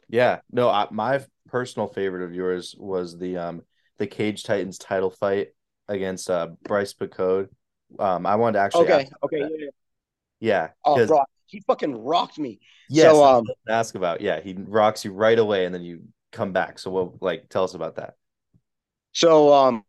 Yeah, 0.09 0.41
no, 0.53 0.69
I, 0.69 0.88
my 0.91 1.25
personal 1.49 1.88
favorite 1.88 2.25
of 2.25 2.35
yours 2.35 2.75
was 2.79 3.19
the 3.19 3.38
um 3.38 3.62
the 3.99 4.06
Cage 4.06 4.43
Titans 4.44 4.79
title 4.79 5.11
fight 5.11 5.49
against 5.88 6.29
uh 6.31 6.49
Bryce 6.65 6.93
Picode. 6.93 7.49
Um, 7.99 8.27
I 8.27 8.37
wanted 8.37 8.55
to 8.55 8.59
actually 8.61 8.85
okay, 8.85 9.09
okay, 9.23 9.38
yeah, 9.38 9.47
yeah. 9.61 9.69
yeah 10.41 10.69
oh, 10.85 11.06
bro, 11.06 11.23
he 11.47 11.61
fucking 11.67 11.97
rocked 11.97 12.38
me. 12.38 12.61
Yes, 12.88 13.12
so, 13.12 13.25
um, 13.25 13.44
ask 13.69 13.94
about 13.94 14.20
yeah, 14.20 14.41
he 14.41 14.55
rocks 14.56 15.05
you 15.05 15.12
right 15.12 15.38
away, 15.38 15.67
and 15.67 15.75
then 15.75 15.82
you 15.82 16.03
come 16.32 16.53
back. 16.53 16.79
So, 16.79 16.91
what 16.91 17.22
like 17.22 17.48
tell 17.48 17.65
us 17.65 17.75
about 17.75 17.96
that? 17.96 18.15
So, 19.13 19.53
um, 19.53 19.84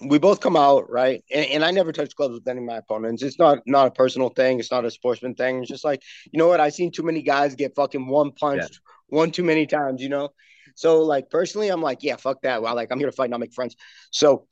we 0.00 0.18
both 0.18 0.40
come 0.40 0.56
out 0.56 0.90
right? 0.90 1.22
And, 1.32 1.46
and, 1.46 1.64
i 1.64 1.70
never 1.70 1.92
touch 1.92 2.14
gloves 2.16 2.34
with 2.34 2.48
any 2.48 2.58
of 2.58 2.64
my 2.64 2.76
opponents. 2.76 3.22
It's 3.22 3.38
not 3.38 3.58
not 3.66 3.88
a 3.88 3.90
personal 3.90 4.30
thing. 4.30 4.58
It's 4.58 4.70
not 4.70 4.84
a 4.84 4.90
sportsman 4.90 5.34
thing. 5.34 5.60
It's 5.60 5.68
just 5.68 5.84
like 5.84 6.02
you 6.30 6.38
know 6.38 6.48
what? 6.48 6.60
I've 6.60 6.74
seen 6.74 6.90
too 6.90 7.02
many 7.02 7.22
guys 7.22 7.54
get 7.54 7.74
fucking 7.76 8.06
one 8.06 8.32
punched 8.32 8.80
yeah. 8.82 9.18
one 9.18 9.30
too 9.30 9.44
many 9.44 9.66
times 9.66 10.02
you 10.02 10.08
know? 10.08 10.30
So 10.74 11.02
like 11.02 11.30
personally 11.30 11.68
i'm 11.68 11.82
like 11.82 12.02
yeah 12.02 12.16
fuck 12.16 12.42
that. 12.42 12.62
Well 12.62 12.74
like 12.74 12.90
i'm 12.90 12.98
here 12.98 13.10
to 13.10 13.16
fight 13.16 13.30
not 13.30 13.40
make 13.40 13.54
friends. 13.54 13.76
So 14.10 14.46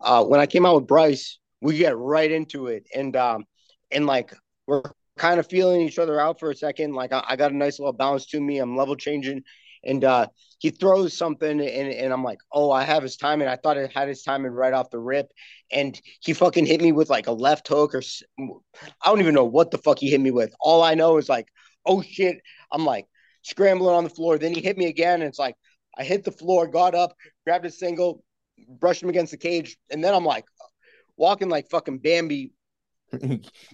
uh 0.00 0.24
when 0.24 0.40
i 0.40 0.46
came 0.46 0.66
out 0.66 0.74
with 0.76 0.86
bryce 0.86 1.38
we 1.60 1.78
get 1.78 1.96
right 1.96 2.30
into 2.30 2.66
it. 2.68 2.86
And 2.94 3.14
um 3.16 3.44
and 3.90 4.06
like 4.06 4.34
we're 4.66 4.82
kind 5.16 5.40
of 5.40 5.46
feeling 5.48 5.80
each 5.80 5.98
other 5.98 6.20
out 6.20 6.38
for 6.38 6.50
a 6.50 6.56
second. 6.56 6.94
Like 6.94 7.12
I, 7.12 7.24
I 7.28 7.36
got 7.36 7.52
a 7.52 7.56
nice 7.56 7.78
little 7.78 7.92
balance 7.92 8.26
to 8.26 8.40
me. 8.40 8.58
I'm 8.58 8.76
level 8.76 8.96
changing 8.96 9.42
and 9.86 10.04
uh, 10.04 10.26
he 10.58 10.70
throws 10.70 11.16
something, 11.16 11.60
and, 11.60 11.62
and 11.62 12.12
I'm 12.12 12.24
like, 12.24 12.40
oh, 12.52 12.70
I 12.70 12.82
have 12.82 13.02
his 13.02 13.16
timing. 13.16 13.48
I 13.48 13.56
thought 13.56 13.76
it 13.76 13.92
had 13.92 14.08
his 14.08 14.22
timing 14.22 14.52
right 14.52 14.72
off 14.72 14.90
the 14.90 14.98
rip, 14.98 15.30
and 15.70 15.98
he 16.20 16.32
fucking 16.32 16.66
hit 16.66 16.82
me 16.82 16.92
with 16.92 17.08
like 17.08 17.28
a 17.28 17.32
left 17.32 17.68
hook, 17.68 17.94
or 17.94 18.02
I 18.38 19.06
don't 19.06 19.20
even 19.20 19.34
know 19.34 19.44
what 19.44 19.70
the 19.70 19.78
fuck 19.78 19.98
he 19.98 20.10
hit 20.10 20.20
me 20.20 20.30
with. 20.30 20.52
All 20.60 20.82
I 20.82 20.94
know 20.94 21.18
is 21.18 21.28
like, 21.28 21.48
oh 21.86 22.02
shit, 22.02 22.40
I'm 22.72 22.84
like 22.84 23.06
scrambling 23.42 23.94
on 23.94 24.04
the 24.04 24.10
floor. 24.10 24.38
Then 24.38 24.54
he 24.54 24.60
hit 24.60 24.76
me 24.76 24.86
again, 24.86 25.20
and 25.22 25.28
it's 25.28 25.38
like 25.38 25.54
I 25.96 26.04
hit 26.04 26.24
the 26.24 26.32
floor, 26.32 26.66
got 26.66 26.94
up, 26.94 27.14
grabbed 27.44 27.64
a 27.64 27.70
single, 27.70 28.24
brushed 28.68 29.02
him 29.02 29.08
against 29.08 29.30
the 29.32 29.38
cage, 29.38 29.78
and 29.90 30.02
then 30.02 30.14
I'm 30.14 30.24
like 30.24 30.44
walking 31.16 31.48
like 31.48 31.70
fucking 31.70 31.98
Bambi 31.98 32.52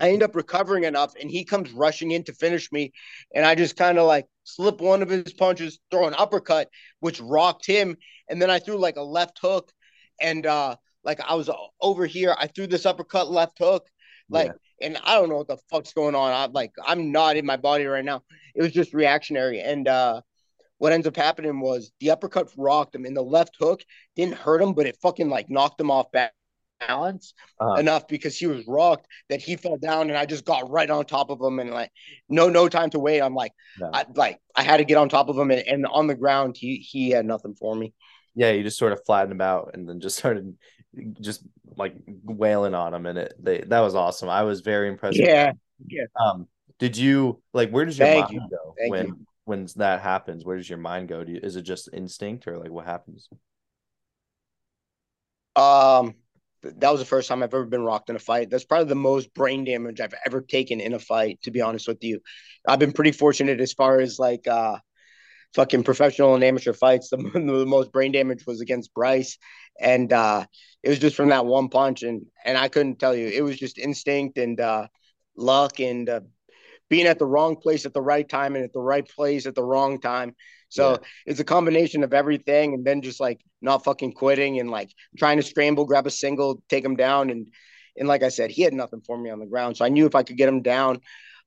I 0.01 0.11
end 0.11 0.23
up 0.23 0.37
recovering 0.37 0.85
enough, 0.85 1.15
and 1.21 1.31
he 1.31 1.45
comes 1.45 1.73
rushing 1.73 2.11
in 2.11 2.25
to 2.25 2.33
finish 2.33 2.71
me, 2.71 2.93
and 3.35 3.45
I 3.45 3.55
just 3.55 3.77
kind 3.77 3.99
of 3.99 4.07
like 4.07 4.27
slip 4.45 4.81
one 4.81 5.03
of 5.03 5.09
his 5.09 5.33
punches, 5.33 5.79
throw 5.91 6.07
an 6.07 6.15
uppercut, 6.17 6.69
which 7.01 7.21
rocked 7.21 7.67
him, 7.67 7.97
and 8.29 8.41
then 8.41 8.51
I 8.51 8.59
threw 8.59 8.77
like 8.77 8.97
a 8.97 9.03
left 9.03 9.39
hook, 9.41 9.73
and 10.21 10.47
uh 10.47 10.77
like 11.05 11.21
I 11.21 11.35
was 11.35 11.51
over 11.81 12.07
here, 12.07 12.35
I 12.39 12.47
threw 12.47 12.67
this 12.67 12.87
uppercut 12.87 13.31
left 13.31 13.59
hook, 13.59 13.89
like, 14.29 14.53
yeah. 14.81 14.87
and 14.87 14.99
I 15.05 15.15
don't 15.15 15.29
know 15.29 15.37
what 15.37 15.49
the 15.49 15.59
fuck's 15.69 15.93
going 15.93 16.15
on. 16.15 16.33
I'm 16.33 16.53
like, 16.53 16.73
I'm 16.85 17.11
not 17.11 17.37
in 17.37 17.45
my 17.45 17.57
body 17.57 17.87
right 17.87 18.05
now. 18.05 18.23
It 18.55 18.63
was 18.63 18.73
just 18.73 18.95
reactionary, 18.95 19.61
and 19.61 19.89
uh 19.89 20.21
what 20.79 20.93
ends 20.93 21.07
up 21.07 21.17
happening 21.17 21.61
was 21.61 21.93
the 22.01 22.11
uppercut 22.11 22.51
rocked 22.57 22.95
him, 22.95 23.05
and 23.05 23.17
the 23.17 23.23
left 23.23 23.57
hook 23.59 23.85
didn't 24.17 24.35
hurt 24.35 24.61
him, 24.61 24.73
but 24.73 24.87
it 24.87 24.97
fucking 25.01 25.29
like 25.29 25.49
knocked 25.49 25.81
him 25.81 25.91
off 25.91 26.11
back 26.11 26.33
balance 26.87 27.35
uh-huh. 27.61 27.75
enough 27.75 28.09
because 28.09 28.37
he 28.37 28.47
was 28.47 28.67
rocked 28.67 29.07
that 29.29 29.41
he 29.41 29.57
fell 29.57 29.77
down 29.77 30.09
and 30.09 30.19
I 30.19 30.27
just 30.27 30.45
got 30.45 30.71
right 30.71 30.89
on 30.89 31.05
top 31.05 31.31
of 31.31 31.41
him 31.41 31.59
and 31.59 31.71
like 31.71 31.91
no 32.29 32.49
no 32.49 32.69
time 32.69 32.91
to 32.91 32.99
wait. 32.99 33.21
I'm 33.21 33.35
like 33.35 33.53
no. 33.79 33.91
I 33.93 34.05
like 34.15 34.39
I 34.55 34.63
had 34.63 34.79
to 34.79 34.85
get 34.85 34.97
on 34.97 35.09
top 35.09 35.29
of 35.29 35.39
him 35.39 35.51
and, 35.51 35.67
and 35.67 35.87
on 35.87 36.07
the 36.07 36.15
ground 36.15 36.57
he 36.57 36.77
he 36.77 37.11
had 37.11 37.27
nothing 37.27 37.55
for 37.55 37.75
me. 37.75 37.93
Yeah, 38.35 38.51
you 38.51 38.63
just 38.63 38.79
sort 38.79 38.93
of 38.93 39.05
flattened 39.05 39.33
him 39.33 39.41
out 39.41 39.73
and 39.75 39.89
then 39.89 40.01
just 40.01 40.17
started 40.19 40.57
just 41.21 41.43
like 41.77 41.95
wailing 42.25 42.75
on 42.75 42.95
him, 42.95 43.07
and 43.07 43.19
it 43.19 43.35
they 43.39 43.59
that 43.59 43.81
was 43.81 43.95
awesome. 43.95 44.29
I 44.29 44.43
was 44.43 44.61
very 44.61 44.89
impressed. 44.89 45.19
Yeah, 45.19 45.53
yeah. 45.87 46.05
Um, 46.19 46.49
did 46.79 46.97
you 46.97 47.43
like 47.53 47.71
where 47.71 47.85
does 47.85 47.99
your 47.99 48.09
Thank 48.09 48.31
mind 48.31 48.35
you. 48.35 48.49
go 48.51 48.75
Thank 48.79 48.91
when 48.91 49.07
you. 49.07 49.27
when 49.45 49.69
that 49.77 50.01
happens? 50.01 50.45
Where 50.45 50.57
does 50.57 50.69
your 50.69 50.79
mind 50.79 51.09
go? 51.09 51.25
Do 51.25 51.33
you, 51.33 51.41
is 51.43 51.57
it 51.57 51.63
just 51.63 51.89
instinct 51.93 52.47
or 52.47 52.59
like 52.59 52.71
what 52.71 52.87
happens? 52.87 53.29
Um, 55.55 56.15
that 56.63 56.91
was 56.91 57.01
the 57.01 57.07
first 57.07 57.29
time 57.29 57.43
I've 57.43 57.55
ever 57.55 57.65
been 57.65 57.83
rocked 57.83 58.11
in 58.11 58.17
a 58.17 58.21
fight. 58.21 58.51
That's 58.51 58.65
probably 58.65 58.89
the 58.89 58.95
most 58.95 59.35
brain 59.35 59.65
damage 59.65 60.01
I've 60.01 60.15
ever 60.27 60.41
taken 60.41 60.81
in 60.81 60.95
a 60.95 60.99
fight, 60.99 61.41
to 61.43 61.51
be 61.51 61.61
honest 61.61 61.89
with 61.89 62.03
you. 62.03 62.21
I've 62.67 62.79
been 62.79 62.93
pretty 62.93 63.13
fortunate 63.13 63.61
as 63.61 63.73
far 63.73 64.01
as 64.01 64.19
like 64.19 64.47
uh 64.47 64.79
fucking 65.55 65.83
professional 65.85 66.35
and 66.35 66.45
amateur 66.45 66.73
fights. 66.73 67.11
The, 67.11 67.17
the 67.35 67.67
most 67.67 67.93
brain 67.93 68.13
damage 68.13 68.47
was 68.47 68.61
against 68.61 68.95
Bryce. 68.95 69.39
And 69.81 70.13
uh 70.13 70.47
it 70.83 70.89
was 70.89 70.99
just 70.99 71.17
from 71.17 71.31
that 71.31 71.47
one 71.47 71.69
punch 71.69 72.03
and 72.03 72.27
and 72.45 72.57
I 72.57 72.69
couldn't 72.69 72.99
tell 72.99 73.15
you. 73.15 73.27
It 73.27 73.43
was 73.43 73.59
just 73.59 73.79
instinct 73.79 74.39
and 74.39 74.61
uh 74.61 74.87
luck 75.37 75.81
and 75.81 76.09
uh, 76.09 76.21
being 76.89 77.07
at 77.07 77.19
the 77.19 77.27
wrong 77.27 77.57
place 77.57 77.87
at 77.87 77.95
the 77.95 78.03
right 78.03 78.29
time 78.29 78.55
and 78.55 78.65
at 78.65 78.73
the 78.73 78.81
right 78.81 79.09
place 79.09 79.47
at 79.47 79.55
the 79.55 79.65
wrong 79.65 80.01
time. 80.01 80.35
So 80.73 80.93
Yeah. 80.93 80.99
it's 81.27 81.41
a 81.41 81.45
combination 81.45 82.03
of 82.03 82.13
everything, 82.15 82.75
and 82.75 82.85
then 82.85 83.03
just 83.03 83.21
like 83.21 83.41
not 83.61 83.85
fucking 83.85 84.13
quitting 84.15 84.59
and 84.61 84.71
like 84.71 84.91
trying 85.19 85.37
to 85.39 85.43
scramble, 85.43 85.85
grab 85.85 86.07
a 86.07 86.11
single, 86.11 86.63
take 86.69 86.85
him 86.85 86.97
down, 86.97 87.31
and 87.31 87.47
and 87.97 88.09
like 88.09 88.23
I 88.23 88.31
said, 88.31 88.51
he 88.51 88.63
had 88.63 88.73
nothing 88.73 89.03
for 89.07 89.19
me 89.19 89.31
on 89.31 89.39
the 89.39 89.47
ground, 89.47 89.77
so 89.77 89.85
I 89.85 89.89
knew 89.91 90.07
if 90.07 90.15
I 90.15 90.23
could 90.23 90.37
get 90.39 90.49
him 90.49 90.63
down, 90.63 91.01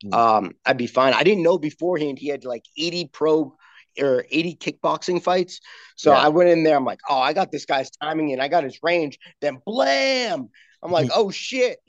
Mm. 0.04 0.14
um, 0.14 0.52
I'd 0.66 0.78
be 0.78 0.88
fine. 0.88 1.14
I 1.14 1.24
didn't 1.24 1.44
know 1.44 1.58
beforehand 1.58 2.20
he 2.20 2.28
had 2.28 2.44
like 2.46 2.66
80 2.78 3.08
pro 3.08 3.56
or 4.00 4.26
80 4.30 4.56
kickboxing 4.56 5.24
fights. 5.24 5.60
So 5.96 6.12
Yeah. 6.12 6.20
I 6.20 6.28
went 6.30 6.50
in 6.50 6.64
there, 6.64 6.76
I'm 6.76 6.86
like, 6.86 7.00
oh, 7.10 7.18
I 7.18 7.32
got 7.34 7.52
this 7.52 7.66
guy's 7.66 7.90
timing 7.92 8.34
and 8.34 8.42
I 8.42 8.50
got 8.50 8.66
his 8.66 8.80
range. 8.84 9.18
Then 9.42 9.60
blam, 9.66 10.50
I'm 10.84 10.92
like, 10.92 11.10
oh 11.16 11.32
shit. 11.32 11.80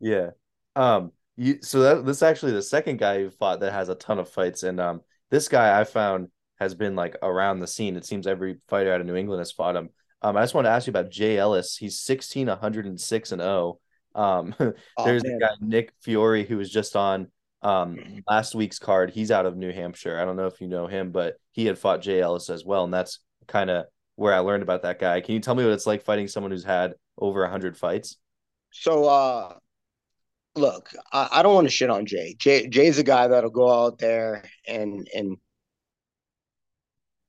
Yeah. 0.00 0.30
Um, 0.76 1.12
you 1.36 1.58
so 1.62 1.80
that 1.80 2.04
this 2.06 2.18
is 2.18 2.22
actually 2.22 2.52
the 2.52 2.62
second 2.62 2.98
guy 2.98 3.18
who 3.18 3.30
fought 3.30 3.60
that 3.60 3.72
has 3.72 3.88
a 3.88 3.94
ton 3.94 4.18
of 4.18 4.28
fights, 4.28 4.62
and 4.64 4.80
um, 4.80 5.02
this 5.30 5.48
guy 5.48 5.78
I 5.80 5.84
found 5.84 6.28
has 6.58 6.74
been 6.74 6.96
like 6.96 7.16
around 7.22 7.60
the 7.60 7.66
scene. 7.66 7.96
It 7.96 8.04
seems 8.04 8.26
every 8.26 8.56
fighter 8.68 8.92
out 8.92 9.00
of 9.00 9.06
New 9.06 9.16
England 9.16 9.40
has 9.40 9.52
fought 9.52 9.76
him. 9.76 9.90
Um, 10.22 10.36
I 10.36 10.42
just 10.42 10.54
want 10.54 10.64
to 10.66 10.70
ask 10.70 10.86
you 10.86 10.90
about 10.90 11.10
Jay 11.10 11.38
Ellis. 11.38 11.76
He's 11.76 12.00
16, 12.00 12.48
106 12.48 13.32
and 13.32 13.40
0. 13.40 13.78
Um, 14.14 14.54
Oh, 14.96 15.04
there's 15.04 15.22
the 15.22 15.28
man. 15.30 15.38
guy 15.38 15.50
Nick 15.60 15.92
Fiore 16.00 16.44
who 16.44 16.56
was 16.56 16.70
just 16.70 16.96
on 16.96 17.28
um 17.62 17.98
last 18.28 18.54
week's 18.54 18.78
card. 18.78 19.10
He's 19.10 19.30
out 19.30 19.46
of 19.46 19.56
New 19.56 19.72
Hampshire. 19.72 20.18
I 20.20 20.24
don't 20.24 20.36
know 20.36 20.46
if 20.46 20.60
you 20.60 20.68
know 20.68 20.86
him, 20.86 21.12
but 21.12 21.36
he 21.52 21.66
had 21.66 21.78
fought 21.78 22.02
Jay 22.02 22.20
Ellis 22.20 22.50
as 22.50 22.64
well, 22.64 22.84
and 22.84 22.92
that's 22.92 23.20
kind 23.46 23.70
of 23.70 23.86
where 24.16 24.34
I 24.34 24.40
learned 24.40 24.64
about 24.64 24.82
that 24.82 24.98
guy. 24.98 25.20
Can 25.20 25.34
you 25.34 25.40
tell 25.40 25.54
me 25.54 25.62
what 25.64 25.72
it's 25.72 25.86
like 25.86 26.02
fighting 26.02 26.26
someone 26.26 26.50
who's 26.50 26.64
had 26.64 26.94
over 27.16 27.40
100 27.42 27.76
fights? 27.76 28.16
So 28.72 29.04
uh 29.04 29.54
look, 30.56 30.90
I, 31.12 31.28
I 31.32 31.42
don't 31.42 31.54
want 31.54 31.66
to 31.66 31.70
shit 31.72 31.90
on 31.90 32.04
Jay. 32.06 32.34
Jay 32.38 32.66
Jay's 32.68 32.98
a 32.98 33.04
guy 33.04 33.28
that'll 33.28 33.50
go 33.50 33.70
out 33.70 33.98
there 33.98 34.42
and 34.66 35.08
and 35.14 35.36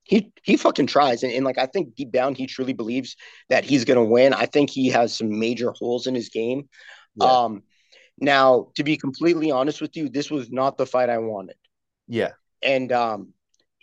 he 0.09 0.31
he 0.41 0.57
fucking 0.57 0.87
tries 0.87 1.21
and, 1.21 1.31
and 1.31 1.45
like 1.45 1.59
I 1.59 1.67
think 1.67 1.93
deep 1.93 2.11
down 2.11 2.33
he 2.33 2.47
truly 2.47 2.73
believes 2.73 3.15
that 3.49 3.63
he's 3.63 3.85
gonna 3.85 4.03
win. 4.03 4.33
I 4.33 4.47
think 4.47 4.71
he 4.71 4.87
has 4.89 5.15
some 5.15 5.39
major 5.39 5.71
holes 5.71 6.07
in 6.07 6.15
his 6.15 6.29
game. 6.29 6.67
Yeah. 7.15 7.27
Um 7.27 7.63
now 8.19 8.69
to 8.75 8.83
be 8.83 8.97
completely 8.97 9.51
honest 9.51 9.81
with 9.81 9.95
you, 9.95 10.09
this 10.09 10.31
was 10.31 10.49
not 10.49 10.77
the 10.77 10.87
fight 10.87 11.09
I 11.09 11.19
wanted. 11.19 11.57
Yeah. 12.07 12.31
And 12.63 12.91
um 12.91 13.33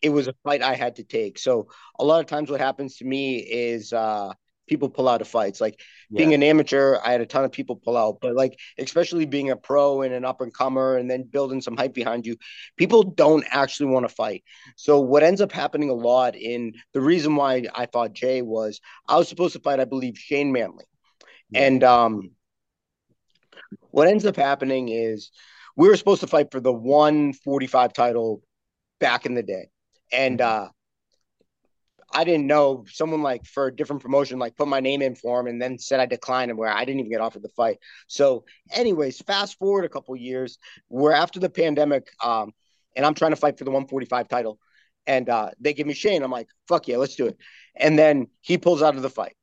it 0.02 0.10
was 0.10 0.26
a 0.26 0.34
fight 0.42 0.62
I 0.62 0.74
had 0.74 0.96
to 0.96 1.04
take. 1.04 1.38
So 1.38 1.68
a 1.96 2.04
lot 2.04 2.18
of 2.18 2.26
times 2.26 2.50
what 2.50 2.60
happens 2.60 2.96
to 2.96 3.04
me 3.04 3.36
is 3.38 3.92
uh 3.92 4.32
people 4.66 4.88
pull 4.88 5.08
out 5.08 5.20
of 5.20 5.28
fights. 5.28 5.60
Like 5.60 5.80
being 6.14 6.34
an 6.34 6.42
amateur, 6.42 6.98
I 7.04 7.12
had 7.12 7.20
a 7.20 7.26
ton 7.26 7.44
of 7.44 7.52
people 7.52 7.76
pull 7.76 7.96
out, 7.96 8.18
but 8.20 8.34
like 8.34 8.58
especially 8.78 9.26
being 9.26 9.50
a 9.50 9.56
pro 9.56 10.02
and 10.02 10.14
an 10.14 10.24
up 10.24 10.40
and 10.40 10.52
comer 10.52 10.96
and 10.96 11.10
then 11.10 11.24
building 11.24 11.60
some 11.60 11.76
hype 11.76 11.94
behind 11.94 12.26
you, 12.26 12.36
people 12.76 13.02
don't 13.02 13.44
actually 13.50 13.86
want 13.86 14.08
to 14.08 14.14
fight. 14.14 14.44
So 14.76 15.00
what 15.00 15.22
ends 15.22 15.40
up 15.40 15.52
happening 15.52 15.90
a 15.90 15.94
lot 15.94 16.36
in 16.36 16.74
the 16.92 17.00
reason 17.00 17.36
why 17.36 17.64
I 17.74 17.86
thought 17.86 18.12
Jay 18.12 18.42
was 18.42 18.80
I 19.08 19.16
was 19.16 19.28
supposed 19.28 19.54
to 19.54 19.60
fight, 19.60 19.80
I 19.80 19.84
believe, 19.84 20.18
Shane 20.18 20.52
Manley. 20.52 20.84
Yeah. 21.50 21.66
And 21.66 21.84
um 21.84 22.30
what 23.90 24.08
ends 24.08 24.26
up 24.26 24.36
happening 24.36 24.88
is 24.88 25.30
we 25.76 25.88
were 25.88 25.96
supposed 25.96 26.20
to 26.20 26.26
fight 26.26 26.50
for 26.50 26.60
the 26.60 26.72
145 26.72 27.92
title 27.92 28.42
back 29.00 29.26
in 29.26 29.34
the 29.34 29.42
day. 29.42 29.68
And 30.12 30.40
uh 30.40 30.68
I 32.16 32.24
didn't 32.24 32.46
know 32.46 32.86
someone 32.88 33.22
like 33.22 33.44
for 33.44 33.66
a 33.66 33.76
different 33.76 34.00
promotion 34.00 34.38
like 34.38 34.56
put 34.56 34.68
my 34.68 34.80
name 34.80 35.02
in 35.02 35.14
for 35.14 35.38
him 35.38 35.48
and 35.48 35.60
then 35.60 35.78
said 35.78 36.00
I 36.00 36.06
declined 36.06 36.50
him 36.50 36.56
where 36.56 36.72
I 36.72 36.86
didn't 36.86 37.00
even 37.00 37.12
get 37.12 37.20
offered 37.20 37.42
the 37.42 37.50
fight. 37.50 37.76
So, 38.06 38.46
anyways, 38.72 39.20
fast 39.20 39.58
forward 39.58 39.84
a 39.84 39.90
couple 39.90 40.16
years, 40.16 40.56
we're 40.88 41.12
after 41.12 41.40
the 41.40 41.50
pandemic, 41.50 42.08
um, 42.24 42.54
and 42.96 43.04
I'm 43.04 43.12
trying 43.12 43.32
to 43.32 43.36
fight 43.36 43.58
for 43.58 43.64
the 43.64 43.70
145 43.70 44.28
title, 44.28 44.58
and 45.06 45.28
uh, 45.28 45.50
they 45.60 45.74
give 45.74 45.86
me 45.86 45.92
Shane. 45.92 46.22
I'm 46.22 46.30
like, 46.30 46.48
fuck 46.66 46.88
yeah, 46.88 46.96
let's 46.96 47.16
do 47.16 47.26
it. 47.26 47.36
And 47.74 47.98
then 47.98 48.28
he 48.40 48.56
pulls 48.56 48.80
out 48.80 48.96
of 48.96 49.02
the 49.02 49.10
fight. 49.10 49.36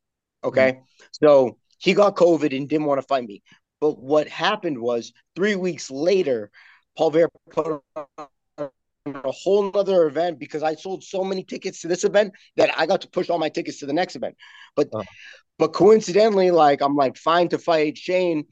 Okay, 0.44 0.80
so 1.12 1.60
he 1.78 1.94
got 1.94 2.16
COVID 2.16 2.58
and 2.58 2.68
didn't 2.68 2.88
want 2.88 3.00
to 3.00 3.08
fight 3.08 3.24
me. 3.24 3.44
But 3.82 4.00
what 4.00 4.28
happened 4.28 4.80
was 4.80 5.14
three 5.36 5.56
weeks 5.56 5.92
later, 5.92 6.50
Paul 6.98 7.12
Bear 7.12 7.30
put 7.52 7.84
on 7.96 8.28
a 9.06 9.32
whole 9.32 9.70
nother 9.72 10.08
event 10.08 10.40
because 10.40 10.64
I 10.64 10.76
sold 10.76 11.04
so 11.04 11.24
many 11.24 11.44
tickets 11.44 11.82
to 11.82 11.88
this 11.88 12.04
event 12.04 12.34
that 12.56 12.78
I 12.78 12.86
got 12.86 13.02
to 13.02 13.10
push 13.10 13.30
all 13.30 13.38
my 13.40 13.50
tickets 13.50 13.80
to 13.80 13.86
the 13.86 13.94
next 13.94 14.16
event. 14.16 14.36
But 14.76 14.90
Oh. 14.94 15.04
but 15.60 15.74
coincidentally, 15.74 16.52
like 16.52 16.82
I'm 16.82 16.96
like 16.96 17.18
fine 17.18 17.50
to 17.50 17.58
fight 17.58 17.98
Shane. 17.98 18.46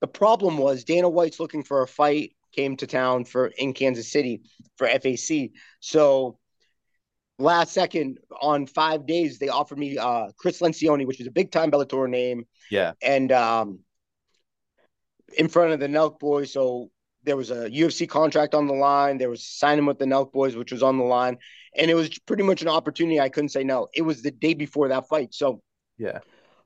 The 0.00 0.06
problem 0.06 0.56
was 0.56 0.84
Dana 0.84 1.08
White's 1.08 1.38
looking 1.38 1.62
for 1.62 1.82
a 1.82 1.86
fight, 1.86 2.34
came 2.52 2.76
to 2.78 2.86
town 2.86 3.24
for 3.24 3.48
in 3.48 3.74
Kansas 3.74 4.10
City 4.10 4.40
for 4.76 4.86
FAC. 4.86 5.50
So 5.80 6.38
last 7.38 7.72
second 7.72 8.18
on 8.40 8.66
five 8.66 9.06
days, 9.06 9.38
they 9.38 9.48
offered 9.48 9.78
me 9.78 9.98
uh 9.98 10.28
Chris 10.38 10.60
Lencioni, 10.60 11.06
which 11.06 11.20
is 11.20 11.26
a 11.26 11.30
big 11.32 11.50
time 11.50 11.70
Bellator 11.70 12.08
name, 12.08 12.46
Yeah. 12.70 12.92
and 13.02 13.30
um 13.32 13.80
in 15.36 15.48
front 15.48 15.72
of 15.72 15.78
the 15.80 15.86
Nelk 15.88 16.18
boys. 16.18 16.52
So 16.52 16.90
there 17.24 17.36
was 17.36 17.50
a 17.50 17.68
UFC 17.70 18.08
contract 18.08 18.54
on 18.54 18.66
the 18.66 18.74
line. 18.74 19.18
There 19.18 19.30
was 19.30 19.46
signing 19.46 19.86
with 19.86 19.98
the 19.98 20.04
Nelk 20.06 20.32
boys, 20.32 20.56
which 20.56 20.72
was 20.72 20.82
on 20.82 20.98
the 20.98 21.04
line. 21.04 21.38
And 21.76 21.90
it 21.90 21.94
was 21.94 22.18
pretty 22.20 22.42
much 22.42 22.62
an 22.62 22.68
opportunity 22.68 23.20
I 23.20 23.28
couldn't 23.28 23.50
say 23.50 23.62
no. 23.62 23.88
It 23.94 24.02
was 24.02 24.22
the 24.22 24.30
day 24.30 24.54
before 24.54 24.88
that 24.88 25.08
fight. 25.08 25.34
So 25.34 25.62
Yeah. 25.98 26.20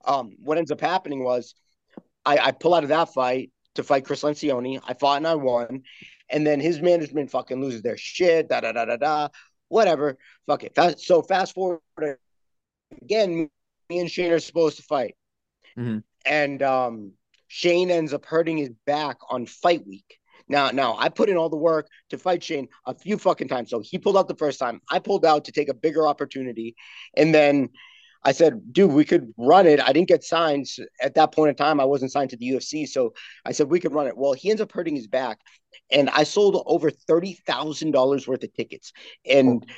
um, 0.05 0.37
what 0.43 0.59
ends 0.59 0.71
up 0.71 0.81
happening 0.81 1.25
was 1.25 1.55
I, 2.25 2.39
I 2.39 2.51
pull 2.53 2.75
out 2.75 2.85
of 2.85 2.89
that 2.91 3.13
fight 3.13 3.51
to 3.75 3.83
fight 3.83 4.05
Chris 4.05 4.23
Lencioni. 4.23 4.81
I 4.87 4.95
fought 4.95 5.19
and 5.19 5.27
I 5.27 5.35
won. 5.35 5.83
And 6.31 6.47
then 6.47 6.61
his 6.61 6.81
management 6.81 7.31
fucking 7.31 7.61
loses 7.61 7.83
their 7.83 7.97
shit, 7.99 8.49
da 8.49 8.61
da 8.61 8.73
da 8.73 8.85
da 8.87 8.97
da. 8.97 9.29
Whatever. 9.69 10.17
Fuck 10.47 10.65
it. 10.65 10.75
Fast, 10.75 11.01
so 11.01 11.21
fast 11.21 11.53
forward 11.55 11.81
again, 13.03 13.51
me 13.91 13.99
and 13.99 14.11
Shane 14.11 14.33
are 14.33 14.39
supposed 14.39 14.77
to 14.77 14.83
fight. 14.85 15.17
Mhm. 15.77 16.03
And 16.25 16.63
um, 16.63 17.13
Shane 17.49 17.91
ends 17.91 18.15
up 18.15 18.25
hurting 18.25 18.57
his 18.57 18.71
back 18.87 19.19
on 19.29 19.47
fight 19.47 19.87
week. 19.87 20.19
Now, 20.49 20.71
now 20.71 20.97
I 20.99 21.09
put 21.09 21.29
in 21.29 21.37
all 21.37 21.49
the 21.49 21.57
work 21.57 21.89
to 22.11 22.19
fight 22.19 22.43
Shane 22.43 22.69
a 22.87 22.95
few 22.95 23.19
fucking 23.19 23.49
times. 23.49 23.71
So 23.71 23.81
he 23.81 23.99
pulled 23.99 24.17
out 24.17 24.29
the 24.29 24.37
first 24.37 24.59
time. 24.59 24.81
I 24.91 24.99
pulled 24.99 25.25
out 25.25 25.45
to 25.47 25.53
take 25.53 25.69
a 25.69 25.75
bigger 25.75 26.07
opportunity. 26.07 26.77
And 27.17 27.35
then 27.35 27.71
I 28.25 28.33
said, 28.33 28.73
dude, 28.73 28.91
we 28.91 29.05
could 29.05 29.33
run 29.37 29.67
it. 29.67 29.81
I 29.81 29.93
didn't 29.93 30.09
get 30.09 30.25
signed 30.25 30.67
at 31.03 31.15
that 31.15 31.33
point 31.33 31.51
in 31.51 31.57
time. 31.57 31.79
I 31.79 31.85
wasn't 31.85 32.13
signed 32.13 32.31
to 32.31 32.37
the 32.37 32.51
UFC. 32.51 32.89
So 32.89 33.13
I 33.45 33.53
said, 33.53 33.69
we 33.69 33.81
could 33.81 33.93
run 33.93 34.07
it. 34.07 34.17
Well, 34.17 34.33
he 34.33 34.51
ends 34.51 34.63
up 34.63 34.73
hurting 34.73 34.97
his 34.97 35.07
back. 35.07 35.39
And 35.91 36.09
I 36.11 36.25
sold 36.25 36.63
over 36.67 36.91
$30,000 36.91 38.27
worth 38.27 38.45
of 38.45 38.55
tickets. 38.55 38.93
And 39.29 39.65
oh. 39.69 39.75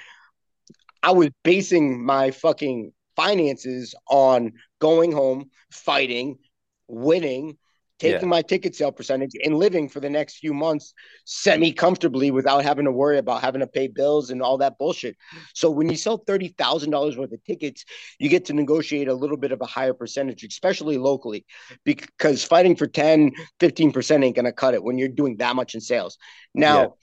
I 1.03 1.11
was 1.13 1.31
basing 1.43 2.05
my 2.05 2.31
fucking 2.31 2.93
finances 3.17 3.95
on 4.09 4.53
going 4.81 5.11
home, 5.11 5.51
fighting, 5.71 6.39
winning, 6.87 7.57
taking 7.99 8.21
Yeah. 8.23 8.27
my 8.27 8.43
ticket 8.43 8.75
sale 8.75 8.93
percentage, 8.93 9.33
and 9.43 9.59
living 9.59 9.89
for 9.89 10.01
the 10.01 10.11
next 10.11 10.39
few 10.39 10.53
months 10.53 10.93
semi 11.25 11.73
comfortably 11.73 12.31
without 12.31 12.63
having 12.63 12.85
to 12.85 12.93
worry 12.93 13.19
about 13.19 13.41
having 13.41 13.61
to 13.61 13.67
pay 13.67 13.89
bills 13.89 14.31
and 14.31 14.43
all 14.43 14.59
that 14.59 14.79
bullshit. 14.79 15.17
So 15.55 15.71
when 15.71 15.89
you 15.89 15.97
sell 15.97 16.19
thirty 16.19 16.49
thousand 16.49 16.91
dollars 16.91 17.17
worth 17.17 17.33
of 17.33 17.43
tickets, 17.45 17.85
you 18.19 18.29
get 18.29 18.45
to 18.47 18.53
negotiate 18.53 19.09
a 19.09 19.15
little 19.15 19.37
bit 19.37 19.53
of 19.53 19.61
a 19.61 19.67
higher 19.67 19.95
percentage, 19.95 20.45
especially 20.45 20.99
locally, 20.99 21.47
because 21.85 22.45
fighting 22.45 22.77
for 22.77 22.87
10, 22.87 23.33
15% 23.61 24.25
ain't 24.25 24.37
gonna 24.37 24.53
cut 24.53 24.75
it 24.75 24.83
when 24.83 24.99
you're 24.99 25.09
doing 25.09 25.37
that 25.39 25.57
much 25.57 25.75
in 25.75 25.81
sales. 25.81 26.19
Now, 26.55 26.97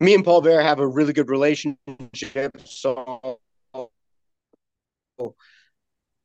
Yeah. 0.00 0.06
me 0.06 0.14
and 0.14 0.24
Paul 0.24 0.40
Bear 0.42 0.60
have 0.62 0.80
a 0.80 0.86
really 0.86 1.12
good 1.12 1.30
relationship, 1.30 2.56
so 2.64 3.38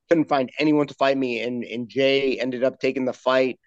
couldn't 0.10 0.30
find 0.30 0.52
anyone 0.60 0.88
to 0.88 0.94
fight 0.96 1.18
me, 1.18 1.42
and 1.42 1.64
and 1.64 1.88
Jay 1.88 2.40
ended 2.40 2.64
up 2.64 2.80
taking 2.80 3.06
the 3.06 3.14
fight 3.14 3.60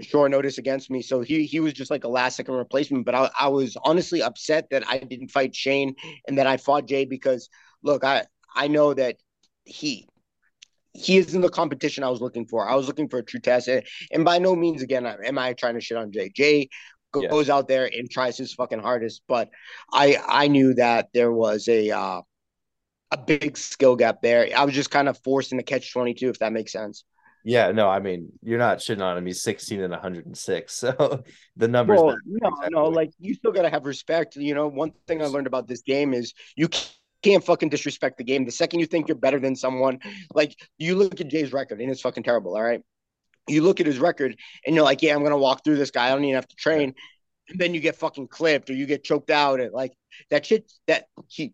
short 0.00 0.30
notice 0.30 0.58
against 0.58 0.90
me. 0.90 1.02
So 1.02 1.20
he 1.20 1.46
he 1.46 1.60
was 1.60 1.72
just 1.72 1.90
like 1.90 2.04
a 2.04 2.08
last 2.08 2.36
second 2.36 2.54
replacement. 2.54 3.06
But 3.06 3.14
I, 3.14 3.30
I 3.40 3.48
was 3.48 3.76
honestly 3.84 4.22
upset 4.22 4.68
that 4.70 4.86
I 4.88 4.98
didn't 4.98 5.30
fight 5.30 5.54
Shane 5.54 5.94
and 6.28 6.38
that 6.38 6.46
I 6.46 6.56
fought 6.56 6.86
Jay 6.86 7.04
because 7.04 7.48
look, 7.82 8.04
I 8.04 8.24
I 8.54 8.68
know 8.68 8.94
that 8.94 9.16
he 9.64 10.08
he 10.92 11.18
isn't 11.18 11.40
the 11.40 11.48
competition 11.48 12.04
I 12.04 12.10
was 12.10 12.20
looking 12.20 12.46
for. 12.46 12.68
I 12.68 12.74
was 12.76 12.86
looking 12.86 13.08
for 13.08 13.18
a 13.18 13.24
true 13.24 13.40
test, 13.40 13.68
and, 13.68 13.82
and 14.12 14.24
by 14.24 14.38
no 14.38 14.54
means, 14.54 14.82
again, 14.82 15.06
am 15.06 15.38
I 15.38 15.52
trying 15.54 15.74
to 15.74 15.80
shit 15.80 15.98
on 15.98 16.12
Jay. 16.12 16.30
Jay 16.34 16.68
goes 17.12 17.48
yeah. 17.48 17.54
out 17.54 17.68
there 17.68 17.88
and 17.92 18.10
tries 18.10 18.36
his 18.36 18.54
fucking 18.54 18.80
hardest, 18.80 19.22
but 19.28 19.48
I 19.92 20.18
I 20.26 20.48
knew 20.48 20.74
that 20.74 21.08
there 21.14 21.32
was 21.32 21.68
a 21.68 21.90
uh, 21.90 22.20
a 23.14 23.16
big 23.16 23.56
skill 23.56 23.96
gap 23.96 24.20
there. 24.22 24.48
I 24.54 24.64
was 24.64 24.74
just 24.74 24.90
kind 24.90 25.08
of 25.08 25.18
forced 25.18 25.52
into 25.52 25.64
catch 25.64 25.92
twenty 25.92 26.14
two, 26.14 26.28
if 26.28 26.38
that 26.40 26.52
makes 26.52 26.72
sense. 26.72 27.04
Yeah, 27.44 27.70
no, 27.72 27.88
I 27.88 28.00
mean 28.00 28.32
you're 28.42 28.58
not 28.58 28.78
shitting 28.78 29.02
on 29.02 29.18
him. 29.18 29.26
He's 29.26 29.42
16 29.42 29.82
and 29.82 29.90
106, 29.90 30.74
so 30.74 31.22
the 31.56 31.68
numbers. 31.68 32.00
Well, 32.00 32.16
no, 32.26 32.48
exactly. 32.48 32.68
no, 32.72 32.84
like 32.86 33.10
you 33.20 33.34
still 33.34 33.52
gotta 33.52 33.70
have 33.70 33.84
respect. 33.84 34.36
You 34.36 34.54
know, 34.54 34.68
one 34.68 34.92
thing 35.06 35.22
I 35.22 35.26
learned 35.26 35.46
about 35.46 35.68
this 35.68 35.82
game 35.82 36.14
is 36.14 36.32
you 36.56 36.68
can't 37.22 37.44
fucking 37.44 37.68
disrespect 37.68 38.18
the 38.18 38.24
game. 38.24 38.44
The 38.44 38.50
second 38.50 38.80
you 38.80 38.86
think 38.86 39.08
you're 39.08 39.16
better 39.16 39.38
than 39.38 39.54
someone, 39.54 40.00
like 40.32 40.56
you 40.78 40.96
look 40.96 41.20
at 41.20 41.28
Jay's 41.28 41.52
record 41.52 41.80
and 41.80 41.90
it's 41.90 42.00
fucking 42.00 42.22
terrible. 42.24 42.56
All 42.56 42.62
right, 42.62 42.82
you 43.46 43.62
look 43.62 43.78
at 43.78 43.86
his 43.86 43.98
record 43.98 44.36
and 44.66 44.74
you're 44.74 44.84
like, 44.84 45.02
yeah, 45.02 45.14
I'm 45.14 45.22
gonna 45.22 45.38
walk 45.38 45.64
through 45.64 45.76
this 45.76 45.90
guy. 45.90 46.06
I 46.06 46.10
don't 46.10 46.24
even 46.24 46.34
have 46.34 46.48
to 46.48 46.56
train. 46.56 46.94
And 47.50 47.60
then 47.60 47.74
you 47.74 47.80
get 47.80 47.96
fucking 47.96 48.28
clipped 48.28 48.70
or 48.70 48.72
you 48.72 48.86
get 48.86 49.04
choked 49.04 49.28
out 49.28 49.60
and 49.60 49.70
like 49.70 49.92
that 50.30 50.46
shit 50.46 50.72
that 50.86 51.08
he 51.28 51.52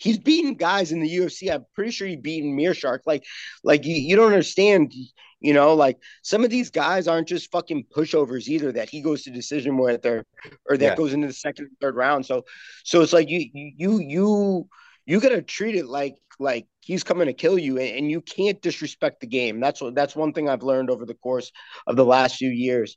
he's 0.00 0.18
beaten 0.18 0.54
guys 0.54 0.92
in 0.92 1.00
the 1.00 1.16
UFC. 1.16 1.52
I'm 1.52 1.66
pretty 1.74 1.90
sure 1.90 2.08
he 2.08 2.16
beaten 2.16 2.56
Meerschaert. 2.56 3.00
Like, 3.06 3.24
like 3.62 3.84
you, 3.84 3.94
you 3.94 4.16
don't 4.16 4.32
understand, 4.32 4.92
you 5.40 5.52
know, 5.52 5.74
like 5.74 5.98
some 6.22 6.42
of 6.42 6.50
these 6.50 6.70
guys 6.70 7.06
aren't 7.06 7.28
just 7.28 7.52
fucking 7.52 7.84
pushovers 7.94 8.48
either 8.48 8.72
that 8.72 8.88
he 8.88 9.02
goes 9.02 9.22
to 9.22 9.30
decision 9.30 9.76
with 9.76 10.04
or 10.06 10.24
or 10.68 10.76
that 10.78 10.84
yeah. 10.84 10.96
goes 10.96 11.12
into 11.12 11.26
the 11.26 11.32
second 11.32 11.68
third 11.80 11.96
round. 11.96 12.24
So 12.24 12.44
so 12.82 13.02
it's 13.02 13.12
like 13.12 13.28
you 13.28 13.46
you 13.52 14.00
you 14.00 14.68
you 15.06 15.20
gotta 15.20 15.42
treat 15.42 15.76
it 15.76 15.86
like 15.86 16.16
like 16.38 16.66
he's 16.80 17.04
coming 17.04 17.26
to 17.26 17.34
kill 17.34 17.58
you 17.58 17.78
and, 17.78 17.98
and 17.98 18.10
you 18.10 18.22
can't 18.22 18.60
disrespect 18.62 19.20
the 19.20 19.26
game. 19.26 19.60
That's 19.60 19.82
what 19.82 19.94
that's 19.94 20.16
one 20.16 20.32
thing 20.32 20.48
I've 20.48 20.62
learned 20.62 20.90
over 20.90 21.04
the 21.04 21.14
course 21.14 21.52
of 21.86 21.96
the 21.96 22.06
last 22.06 22.36
few 22.36 22.50
years. 22.50 22.96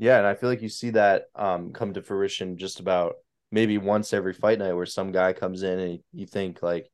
Yeah, 0.00 0.18
and 0.18 0.26
I 0.26 0.34
feel 0.34 0.48
like 0.48 0.62
you 0.62 0.68
see 0.68 0.90
that 0.90 1.26
um 1.36 1.72
come 1.72 1.94
to 1.94 2.02
fruition 2.02 2.58
just 2.58 2.80
about 2.80 3.14
maybe 3.50 3.78
once 3.78 4.12
every 4.12 4.32
fight 4.32 4.58
night 4.58 4.74
where 4.74 4.86
some 4.86 5.12
guy 5.12 5.32
comes 5.32 5.62
in 5.62 5.78
and 5.78 5.98
you 6.12 6.26
think 6.26 6.62
like 6.62 6.90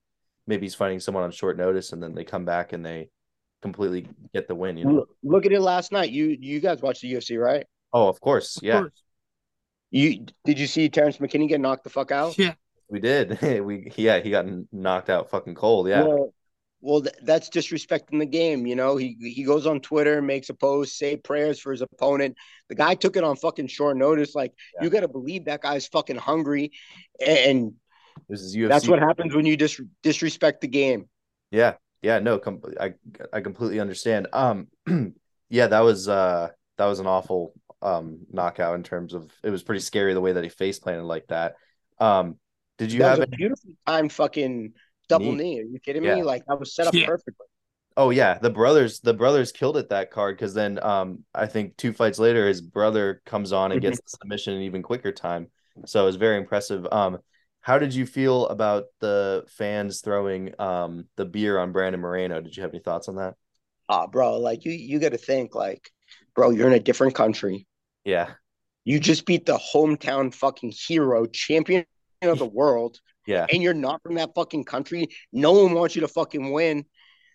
maybe 0.47 0.67
he's 0.67 0.75
fighting 0.75 1.01
someone 1.01 1.25
on 1.25 1.31
short 1.31 1.57
notice 1.57 1.93
and 1.93 2.03
then 2.03 2.15
they 2.15 2.25
come 2.25 2.45
back 2.45 2.73
and 2.73 2.85
they 2.85 3.09
completely 3.63 4.07
get 4.33 4.47
the 4.47 4.55
win. 4.55 4.77
You 4.77 4.85
know, 4.85 5.07
look 5.23 5.47
at 5.47 5.53
it 5.53 5.61
last 5.61 5.91
night. 5.91 6.11
You 6.11 6.37
you 6.39 6.61
guys 6.61 6.83
watched 6.83 7.03
the 7.03 7.13
UFC, 7.13 7.41
right? 7.41 7.67
Oh, 7.93 8.09
of 8.09 8.21
course, 8.21 8.59
yeah. 8.63 8.75
Of 8.75 8.83
course. 8.83 9.03
You 9.91 10.27
did 10.45 10.59
you 10.59 10.67
see 10.67 10.89
Terrence 10.89 11.19
McKinney 11.19 11.49
get 11.49 11.61
knocked 11.61 11.85
the 11.85 11.91
fuck 11.91 12.11
out? 12.11 12.37
Yeah, 12.39 12.55
we 12.89 13.01
did. 13.01 13.41
we 13.65 13.93
yeah, 13.97 14.21
he 14.21 14.31
got 14.31 14.47
knocked 14.73 15.09
out 15.09 15.31
fucking 15.31 15.55
cold. 15.55 15.89
Yeah. 15.89 16.03
Well, 16.03 16.34
well, 16.85 17.01
th- 17.01 17.15
that's 17.23 17.49
disrespecting 17.49 18.19
the 18.19 18.27
game. 18.27 18.67
You 18.67 18.77
know, 18.77 18.97
he 18.97 19.17
he 19.19 19.43
goes 19.43 19.67
on 19.67 19.81
Twitter, 19.81 20.21
makes 20.21 20.51
a 20.51 20.55
post, 20.55 20.99
say 20.99 21.17
prayers 21.17 21.59
for 21.59 21.73
his 21.73 21.81
opponent. 21.81 22.37
The 22.69 22.75
guy 22.75 22.95
took 22.95 23.17
it 23.17 23.25
on 23.25 23.37
fucking 23.37 23.69
short 23.69 23.97
notice. 23.97 24.35
Like 24.35 24.53
yeah. 24.75 24.85
you 24.85 24.91
got 24.91 25.01
to 25.01 25.09
believe 25.09 25.47
that 25.47 25.63
guy's 25.63 25.87
fucking 25.87 26.17
hungry, 26.17 26.73
and 27.27 27.73
this 28.29 28.43
is 28.43 28.55
UFC. 28.55 28.69
That's 28.69 28.87
what 28.87 28.99
happens 28.99 29.35
when 29.35 29.47
you 29.47 29.57
dis- 29.57 29.81
disrespect 30.03 30.61
the 30.61 30.69
game. 30.69 31.09
Yeah, 31.51 31.75
yeah, 32.03 32.19
no, 32.19 32.39
com- 32.39 32.61
I 32.79 32.93
I 33.33 33.41
completely 33.41 33.81
understand. 33.81 34.29
Um, 34.35 34.69
yeah, 35.49 35.69
that 35.69 35.81
was 35.81 36.07
uh 36.07 36.51
that 36.77 36.85
was 36.85 37.01
an 37.01 37.07
awful 37.07 37.55
um 37.81 38.27
knockout 38.31 38.75
in 38.75 38.83
terms 38.83 39.15
of 39.15 39.33
it 39.43 39.49
was 39.49 39.63
pretty 39.63 39.81
scary 39.81 40.13
the 40.13 40.21
way 40.21 40.33
that 40.33 40.45
he 40.45 40.51
face 40.51 40.79
planted 40.79 41.05
like 41.05 41.29
that. 41.29 41.55
Um, 41.99 42.37
did 42.77 42.93
you 42.93 42.99
that 42.99 43.19
have 43.19 43.21
a 43.21 43.27
beautiful 43.27 43.71
time 43.87 44.11
fucking 44.11 44.75
double 45.09 45.33
knee. 45.33 45.57
knee. 45.57 45.61
Are 45.61 45.65
you 45.65 45.81
kidding 45.81 46.05
yeah. 46.05 46.17
me? 46.17 46.23
Like 46.23 46.45
that 46.47 46.59
was 46.59 46.75
set 46.75 46.87
up 46.87 46.95
yeah. 46.95 47.07
perfectly. 47.07 47.47
Oh 47.97 48.11
yeah, 48.11 48.39
the 48.39 48.51
brothers 48.51 49.01
the 49.01 49.15
brothers 49.15 49.53
killed 49.53 49.77
it 49.77 49.91
that 49.91 50.11
card 50.11 50.37
because 50.37 50.55
then 50.55 50.83
um 50.83 51.25
I 51.35 51.47
think 51.47 51.77
two 51.77 51.93
fights 51.93 52.19
later 52.19 52.49
his 52.49 52.61
brother 52.61 53.23
comes 53.25 53.53
on 53.53 53.73
and 53.73 53.81
gets 53.81 53.99
mm-hmm. 53.99 54.05
the 54.05 54.19
submission 54.23 54.55
in 54.55 54.63
even 54.63 54.83
quicker 54.83 55.13
time. 55.13 55.49
So 55.87 56.03
it 56.03 56.07
was 56.07 56.17
very 56.17 56.37
impressive. 56.37 56.87
Um 56.91 57.19
how 57.61 57.79
did 57.79 57.95
you 57.95 58.05
feel 58.05 58.47
about 58.49 58.85
the 59.01 59.45
fans 59.49 60.01
throwing 60.01 60.59
um 60.61 61.07
the 61.17 61.25
beer 61.25 61.59
on 61.59 61.73
Brandon 61.73 62.01
Moreno? 62.01 62.41
Did 62.41 62.57
you 62.57 62.63
have 62.63 62.73
any 62.73 62.83
thoughts 62.83 63.09
on 63.09 63.17
that? 63.17 63.35
Ah, 63.89 64.03
uh, 64.03 64.07
bro, 64.07 64.39
like 64.39 64.65
you 64.65 64.73
you 64.73 64.99
got 64.99 65.13
to 65.13 65.19
think 65.19 65.55
like, 65.55 65.91
bro, 66.35 66.51
you're 66.51 66.67
in 66.67 66.73
a 66.73 66.81
different 66.81 67.15
country. 67.15 67.67
Yeah. 68.05 68.33
You 68.85 68.99
just 68.99 69.25
beat 69.25 69.47
the 69.47 69.59
hometown 69.59 70.35
fucking 70.35 70.73
hero, 70.77 71.27
champion 71.27 71.87
of 72.23 72.39
the 72.39 72.47
world. 72.47 72.99
Yeah. 73.27 73.47
And 73.51 73.63
you're 73.63 73.75
not 73.75 74.03
from 74.03 74.15
that 74.15 74.35
fucking 74.35 74.65
country. 74.65 75.09
No 75.33 75.53
one 75.53 75.75
wants 75.75 75.95
you 75.95 76.03
to 76.03 76.09
fucking 76.09 76.53
win. 76.53 76.85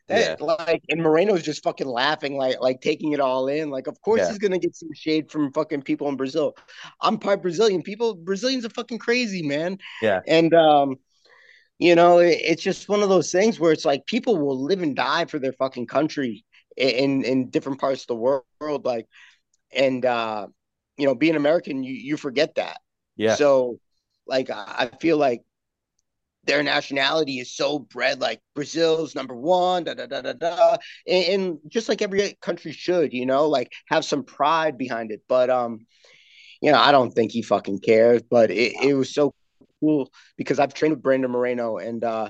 That, 0.08 0.39
yeah. 0.39 0.45
like 0.45 0.82
and 0.89 1.04
Moreno's 1.04 1.43
just 1.43 1.63
fucking 1.63 1.88
laughing, 1.88 2.36
like 2.36 2.60
like 2.60 2.82
taking 2.82 3.12
it 3.12 3.19
all 3.19 3.47
in. 3.47 3.69
Like, 3.69 3.86
of 3.86 4.02
course 4.02 4.21
yeah. 4.21 4.30
he's 4.30 4.39
gonna 4.39 4.58
get 4.58 4.75
some 4.75 4.89
shade 4.95 5.30
from 5.30 5.54
fucking 5.54 5.84
people 5.84 6.10
in 6.10 6.17
Brazil. 6.17 6.56
I'm 6.99 7.19
part 7.19 7.43
Brazilian. 7.43 7.84
People 7.84 8.15
Brazilians 8.15 8.65
are 8.65 8.71
fucking 8.71 8.97
crazy, 8.97 9.43
man. 9.43 9.78
Yeah. 10.02 10.21
And 10.28 10.52
um, 10.56 10.95
you 11.78 11.93
know, 11.93 12.17
it, 12.17 12.39
it's 12.41 12.63
just 12.63 12.89
one 12.89 13.04
of 13.04 13.10
those 13.10 13.32
things 13.32 13.60
where 13.60 13.71
it's 13.71 13.86
like 13.86 14.08
people 14.08 14.36
will 14.38 14.60
live 14.63 14.82
and 14.82 14.95
die 14.95 15.25
for 15.25 15.38
their 15.38 15.54
fucking 15.54 15.86
country 15.86 16.43
in 16.75 17.23
in 17.23 17.52
different 17.52 17.80
parts 17.80 18.02
of 18.02 18.08
the 18.08 18.15
world. 18.15 18.86
Like, 18.86 19.06
and 19.71 20.04
uh, 20.04 20.47
you 20.97 21.06
know, 21.06 21.13
being 21.13 21.36
American, 21.36 21.84
you 21.84 21.93
you 21.93 22.17
forget 22.17 22.56
that. 22.56 22.80
Yeah. 23.15 23.36
So 23.36 23.80
like 24.25 24.49
I 24.49 24.89
feel 24.99 25.17
like 25.17 25.41
their 26.45 26.63
nationality 26.63 27.39
is 27.39 27.56
so 27.56 27.80
bred 27.80 28.19
like 28.19 28.41
Brazil's 28.56 29.15
number 29.15 29.36
one, 29.36 29.84
da 29.84 29.93
da 29.93 30.06
da 30.06 30.21
da 30.21 30.34
da, 30.34 30.78
and, 31.08 31.25
and, 31.25 31.60
just 31.67 31.89
like 31.89 32.02
every 32.02 32.38
country 32.41 32.71
should, 32.71 33.13
you 33.13 33.25
know, 33.25 33.47
like 33.47 33.71
have 33.88 34.06
some 34.06 34.23
pride 34.23 34.78
behind 34.78 35.12
it. 35.12 35.21
But 35.28 35.49
um, 35.49 35.86
you 36.62 36.71
know, 36.71 36.80
I 36.80 36.91
don't 36.91 37.12
think 37.12 37.32
he 37.32 37.41
fucking 37.41 37.80
cares. 37.80 38.21
But 38.21 38.52
it, 38.52 38.73
it 38.82 38.93
was 38.93 39.13
so 39.13 39.34
cool 39.80 40.12
because 40.38 40.60
I've 40.60 40.73
trained 40.73 40.95
with 40.95 41.04
Brandon 41.04 41.32
Moreno 41.32 41.78
and 41.78 42.04
uh, 42.04 42.30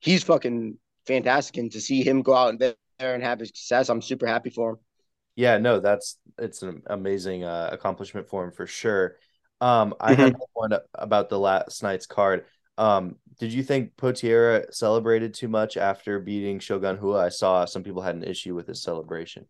he's 0.00 0.22
fucking 0.22 0.78
fantastic, 1.06 1.56
and 1.56 1.72
to 1.72 1.80
see 1.80 2.02
him 2.02 2.22
go 2.22 2.34
out 2.34 2.58
there 2.58 2.74
and 2.98 3.22
have 3.22 3.40
his 3.40 3.48
success, 3.48 3.88
I'm 3.88 4.02
super 4.02 4.26
happy 4.26 4.50
for 4.50 4.70
him. 4.70 4.76
Yeah, 5.34 5.58
no, 5.58 5.80
that's 5.80 6.18
it's 6.38 6.62
an 6.62 6.82
amazing 6.86 7.44
uh, 7.44 7.70
accomplishment 7.72 8.28
for 8.28 8.44
him 8.44 8.52
for 8.52 8.66
sure. 8.66 9.16
Um, 9.60 9.94
I 10.00 10.12
mm-hmm. 10.12 10.22
had 10.22 10.36
one 10.52 10.72
about 10.94 11.28
the 11.28 11.38
last 11.38 11.82
night's 11.82 12.06
card. 12.06 12.44
Um, 12.78 13.16
did 13.38 13.52
you 13.52 13.62
think 13.62 13.96
Potieria 13.96 14.72
celebrated 14.72 15.34
too 15.34 15.48
much 15.48 15.76
after 15.76 16.18
beating 16.18 16.58
Shogun 16.58 16.98
Rua? 17.00 17.26
I 17.26 17.28
saw 17.28 17.64
some 17.64 17.82
people 17.82 18.02
had 18.02 18.14
an 18.14 18.24
issue 18.24 18.54
with 18.54 18.66
his 18.66 18.82
celebration. 18.82 19.46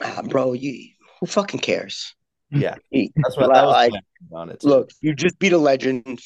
Uh, 0.00 0.22
bro, 0.22 0.52
you 0.52 0.90
who 1.20 1.26
fucking 1.26 1.60
cares? 1.60 2.14
Yeah, 2.50 2.76
that's 2.92 3.36
what 3.36 3.52
that 3.52 3.64
was 3.64 3.72
like. 3.72 3.92
On 4.32 4.50
it. 4.50 4.64
Look, 4.64 4.90
you 5.00 5.14
just 5.14 5.38
beat 5.38 5.52
a 5.52 5.58
legend. 5.58 6.20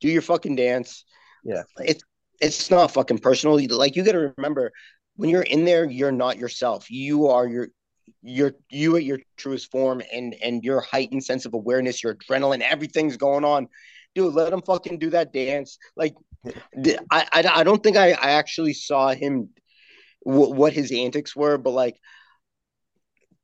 Do 0.00 0.08
your 0.08 0.22
fucking 0.22 0.56
dance. 0.56 1.04
Yeah, 1.44 1.62
it's 1.78 2.04
it's 2.40 2.70
not 2.70 2.90
fucking 2.90 3.18
personal. 3.18 3.60
Like 3.76 3.96
you 3.96 4.04
got 4.04 4.12
to 4.12 4.32
remember, 4.36 4.72
when 5.16 5.30
you're 5.30 5.42
in 5.42 5.64
there, 5.64 5.84
you're 5.84 6.12
not 6.12 6.38
yourself. 6.38 6.90
You 6.90 7.28
are 7.28 7.46
your 7.46 7.68
you're 8.22 8.52
you 8.68 8.96
at 8.96 9.04
your 9.04 9.20
truest 9.36 9.70
form 9.70 10.02
and 10.12 10.34
and 10.42 10.64
your 10.64 10.80
heightened 10.80 11.24
sense 11.24 11.46
of 11.46 11.54
awareness, 11.54 12.02
your 12.02 12.14
adrenaline, 12.14 12.60
everything's 12.60 13.16
going 13.16 13.44
on. 13.44 13.68
Dude, 14.14 14.34
let 14.34 14.52
him 14.52 14.62
fucking 14.62 14.98
do 14.98 15.10
that 15.10 15.32
dance. 15.32 15.78
Like, 15.96 16.14
I 17.10 17.26
I, 17.32 17.50
I 17.54 17.64
don't 17.64 17.82
think 17.82 17.96
I 17.96 18.10
I 18.10 18.32
actually 18.32 18.74
saw 18.74 19.10
him 19.10 19.50
w- 20.24 20.54
what 20.54 20.72
his 20.72 20.92
antics 20.92 21.34
were, 21.34 21.58
but 21.58 21.70
like. 21.70 21.96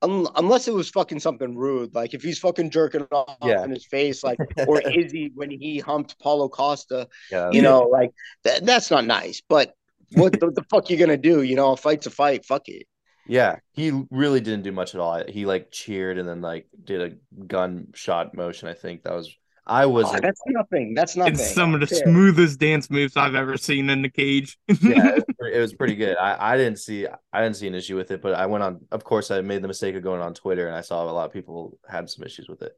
Un- 0.03 0.29
unless 0.37 0.69
it 0.69 0.75
was 0.75 0.91
fucking 0.91 1.21
something 1.21 1.57
rude, 1.57 1.95
like 1.95 2.13
if 2.13 2.23
he's 2.23 2.39
fucking 2.39 2.69
jerking 2.69 3.07
off 3.11 3.39
yeah. 3.43 3.65
in 3.65 3.71
his 3.71 3.87
face, 3.87 4.23
like 4.23 4.39
or 4.69 4.83
Izzy 4.83 5.33
when 5.35 5.51
he 5.51 5.79
humped 5.79 6.19
Paulo 6.19 6.51
Costa, 6.51 7.09
yeah. 7.31 7.51
you 7.51 7.63
know, 7.63 7.85
like 7.85 8.11
th- 8.45 8.61
that's 8.61 8.91
not 8.91 9.07
nice. 9.07 9.41
But 9.49 9.73
what 10.13 10.39
the, 10.39 10.51
the 10.51 10.63
fuck 10.71 10.91
you 10.91 10.99
gonna 10.99 11.17
do? 11.17 11.43
You 11.43 11.57
know, 11.57 11.73
a 11.73 11.77
fight's 11.79 12.07
a 12.07 12.11
fight. 12.11 12.45
Fuck 12.45 12.69
it. 12.69 12.87
Yeah, 13.27 13.57
he 13.73 14.05
really 14.11 14.41
didn't 14.41 14.63
do 14.63 14.73
much 14.73 14.95
at 14.95 15.01
all. 15.01 15.23
He 15.27 15.47
like 15.47 15.71
cheered 15.71 16.19
and 16.19 16.29
then 16.29 16.41
like 16.41 16.69
did 16.85 17.01
a 17.01 17.45
gunshot 17.47 18.35
motion. 18.35 18.69
I 18.69 18.75
think 18.75 19.03
that 19.03 19.15
was 19.15 19.35
I 19.67 19.87
was. 19.87 20.07
Oh, 20.09 20.19
that's 20.21 20.41
nothing. 20.47 20.95
That's 20.95 21.17
nothing. 21.17 21.35
It's 21.35 21.55
some 21.55 21.75
of 21.75 21.81
the 21.81 21.87
smoothest 21.89 22.61
dance 22.61 22.89
moves 22.89 23.17
I've 23.17 23.35
ever 23.35 23.57
seen 23.57 23.91
in 23.91 24.03
the 24.03 24.09
cage. 24.09 24.57
yeah, 24.69 25.19
it 25.41 25.61
was, 25.61 25.75
pretty 25.75 25.97
good. 25.97 26.17
I, 26.17 26.55
I 26.55 26.57
didn't 26.57 26.79
see 26.79 27.07
I 27.33 27.43
didn't 27.43 27.57
see 27.57 27.67
an 27.67 27.75
issue 27.75 27.97
with 27.97 28.11
it, 28.11 28.23
but 28.23 28.35
I 28.35 28.47
went 28.47 28.63
on. 28.63 28.81
Of 28.93 29.03
course, 29.03 29.31
I 29.31 29.41
made 29.41 29.63
the 29.63 29.69
mistake 29.69 29.97
of 29.97 30.03
going 30.03 30.21
on 30.21 30.35
Twitter, 30.35 30.69
and 30.69 30.77
I 30.77 30.83
saw 30.83 31.03
a 31.03 31.11
lot 31.11 31.27
of 31.27 31.33
people 31.33 31.79
had 31.89 32.09
some 32.09 32.25
issues 32.25 32.49
with 32.49 32.63
it. 32.63 32.73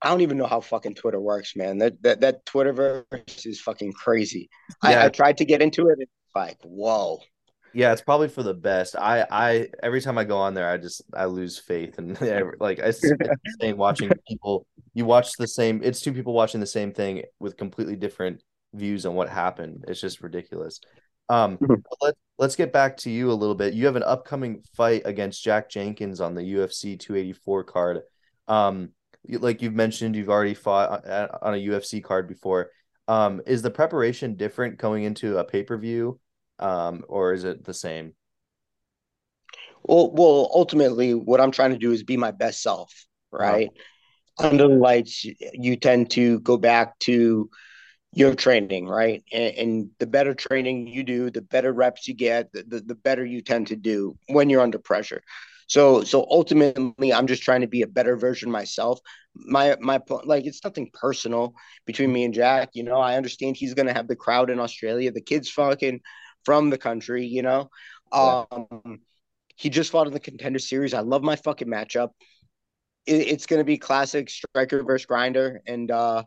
I 0.00 0.08
don't 0.08 0.20
even 0.20 0.38
know 0.38 0.46
how 0.46 0.60
fucking 0.60 0.94
Twitter 0.94 1.20
works, 1.20 1.56
man. 1.56 1.78
That 1.78 2.02
that 2.02 2.20
that 2.20 2.46
Twitterverse 2.46 3.46
is 3.46 3.60
fucking 3.60 3.92
crazy. 3.92 4.48
Yeah. 4.82 5.02
I, 5.02 5.06
I 5.06 5.08
tried 5.10 5.38
to 5.38 5.44
get 5.44 5.60
into 5.60 5.88
it. 5.88 5.98
It's 6.00 6.34
like, 6.34 6.58
whoa 6.62 7.20
yeah 7.74 7.92
it's 7.92 8.00
probably 8.02 8.28
for 8.28 8.42
the 8.42 8.54
best 8.54 8.96
i 8.96 9.24
i 9.30 9.68
every 9.82 10.00
time 10.00 10.18
i 10.18 10.24
go 10.24 10.36
on 10.38 10.54
there 10.54 10.68
i 10.70 10.76
just 10.76 11.02
i 11.14 11.24
lose 11.24 11.58
faith 11.58 11.98
and 11.98 12.18
like 12.60 12.80
i 12.80 12.90
saying 12.90 13.76
watching 13.76 14.10
people 14.28 14.66
you 14.94 15.04
watch 15.04 15.32
the 15.38 15.46
same 15.46 15.80
it's 15.82 16.00
two 16.00 16.12
people 16.12 16.32
watching 16.32 16.60
the 16.60 16.66
same 16.66 16.92
thing 16.92 17.22
with 17.38 17.56
completely 17.56 17.96
different 17.96 18.42
views 18.74 19.06
on 19.06 19.14
what 19.14 19.30
happened. 19.30 19.84
It's 19.88 20.00
just 20.00 20.20
ridiculous. 20.20 20.80
Um, 21.30 21.56
Mhm. 21.56 21.82
let 22.02 22.14
let's 22.38 22.54
get 22.54 22.70
back 22.70 22.98
to 22.98 23.10
you 23.10 23.30
a 23.30 23.32
little 23.32 23.54
bit. 23.54 23.72
You 23.72 23.86
have 23.86 23.96
an 23.96 24.02
upcoming 24.02 24.62
fight 24.76 25.02
against 25.06 25.42
Jack 25.42 25.70
Jenkins 25.70 26.20
on 26.20 26.34
the 26.34 26.42
UFC 26.42 26.98
284 26.98 27.64
card. 27.64 28.02
Um, 28.46 28.90
like 29.26 29.62
you've 29.62 29.74
mentioned, 29.74 30.16
you've 30.16 30.28
already 30.28 30.52
fought 30.54 31.06
on, 31.06 31.28
on 31.40 31.54
a 31.54 31.56
UFC 31.56 32.02
card 32.04 32.28
before. 32.28 32.70
Um, 33.08 33.40
is 33.46 33.62
the 33.62 33.70
preparation 33.70 34.34
different 34.36 34.76
going 34.76 35.04
into 35.04 35.38
a 35.38 35.44
pay 35.44 35.62
per 35.62 35.78
view, 35.78 36.20
um, 36.58 37.04
or 37.08 37.32
is 37.32 37.44
it 37.44 37.64
the 37.64 37.74
same? 37.74 38.14
Well, 39.84 40.10
well, 40.12 40.50
ultimately, 40.52 41.14
what 41.14 41.40
I'm 41.40 41.52
trying 41.52 41.70
to 41.70 41.78
do 41.78 41.92
is 41.92 42.02
be 42.02 42.16
my 42.16 42.30
best 42.30 42.62
self, 42.62 42.92
right? 43.30 43.70
Under 44.38 44.68
the 44.68 44.74
lights, 44.74 45.24
you 45.24 45.76
tend 45.76 46.10
to 46.12 46.40
go 46.40 46.56
back 46.56 46.98
to 47.00 47.48
your 48.12 48.34
training, 48.34 48.86
right? 48.86 49.22
And, 49.32 49.54
and 49.56 49.90
the 49.98 50.06
better 50.06 50.34
training 50.34 50.88
you 50.88 51.04
do, 51.04 51.30
the 51.30 51.42
better 51.42 51.72
reps 51.72 52.08
you 52.08 52.14
get, 52.14 52.52
the, 52.52 52.64
the, 52.64 52.80
the 52.80 52.94
better 52.94 53.24
you 53.24 53.40
tend 53.40 53.68
to 53.68 53.76
do 53.76 54.16
when 54.28 54.50
you're 54.50 54.62
under 54.62 54.78
pressure. 54.78 55.22
So, 55.66 56.02
so 56.02 56.26
ultimately, 56.30 57.12
I'm 57.12 57.26
just 57.26 57.42
trying 57.42 57.60
to 57.60 57.66
be 57.66 57.82
a 57.82 57.86
better 57.86 58.16
version 58.16 58.50
myself. 58.50 59.00
My, 59.34 59.76
my, 59.80 60.00
like, 60.24 60.46
it's 60.46 60.64
nothing 60.64 60.90
personal 60.92 61.54
between 61.84 62.12
me 62.12 62.24
and 62.24 62.32
Jack. 62.32 62.70
You 62.72 62.84
know, 62.84 62.98
I 62.98 63.16
understand 63.16 63.56
he's 63.56 63.74
gonna 63.74 63.92
have 63.92 64.08
the 64.08 64.16
crowd 64.16 64.50
in 64.50 64.60
Australia. 64.60 65.12
The 65.12 65.20
kid's 65.20 65.50
fucking 65.50 66.00
from 66.48 66.70
the 66.70 66.78
country. 66.78 67.26
You 67.26 67.42
know, 67.42 67.70
Yeah. 68.10 68.44
um, 68.50 69.00
he 69.54 69.68
just 69.68 69.90
fought 69.90 70.06
in 70.06 70.14
the 70.14 70.20
contender 70.20 70.58
series. 70.58 70.94
I 70.94 71.00
love 71.00 71.22
my 71.22 71.36
fucking 71.36 71.68
matchup. 71.68 72.08
It, 73.04 73.28
it's 73.28 73.44
gonna 73.44 73.64
be 73.64 73.76
classic 73.76 74.30
striker 74.30 74.82
versus 74.82 75.04
grinder, 75.04 75.60
and 75.66 75.90
uh, 75.90 76.22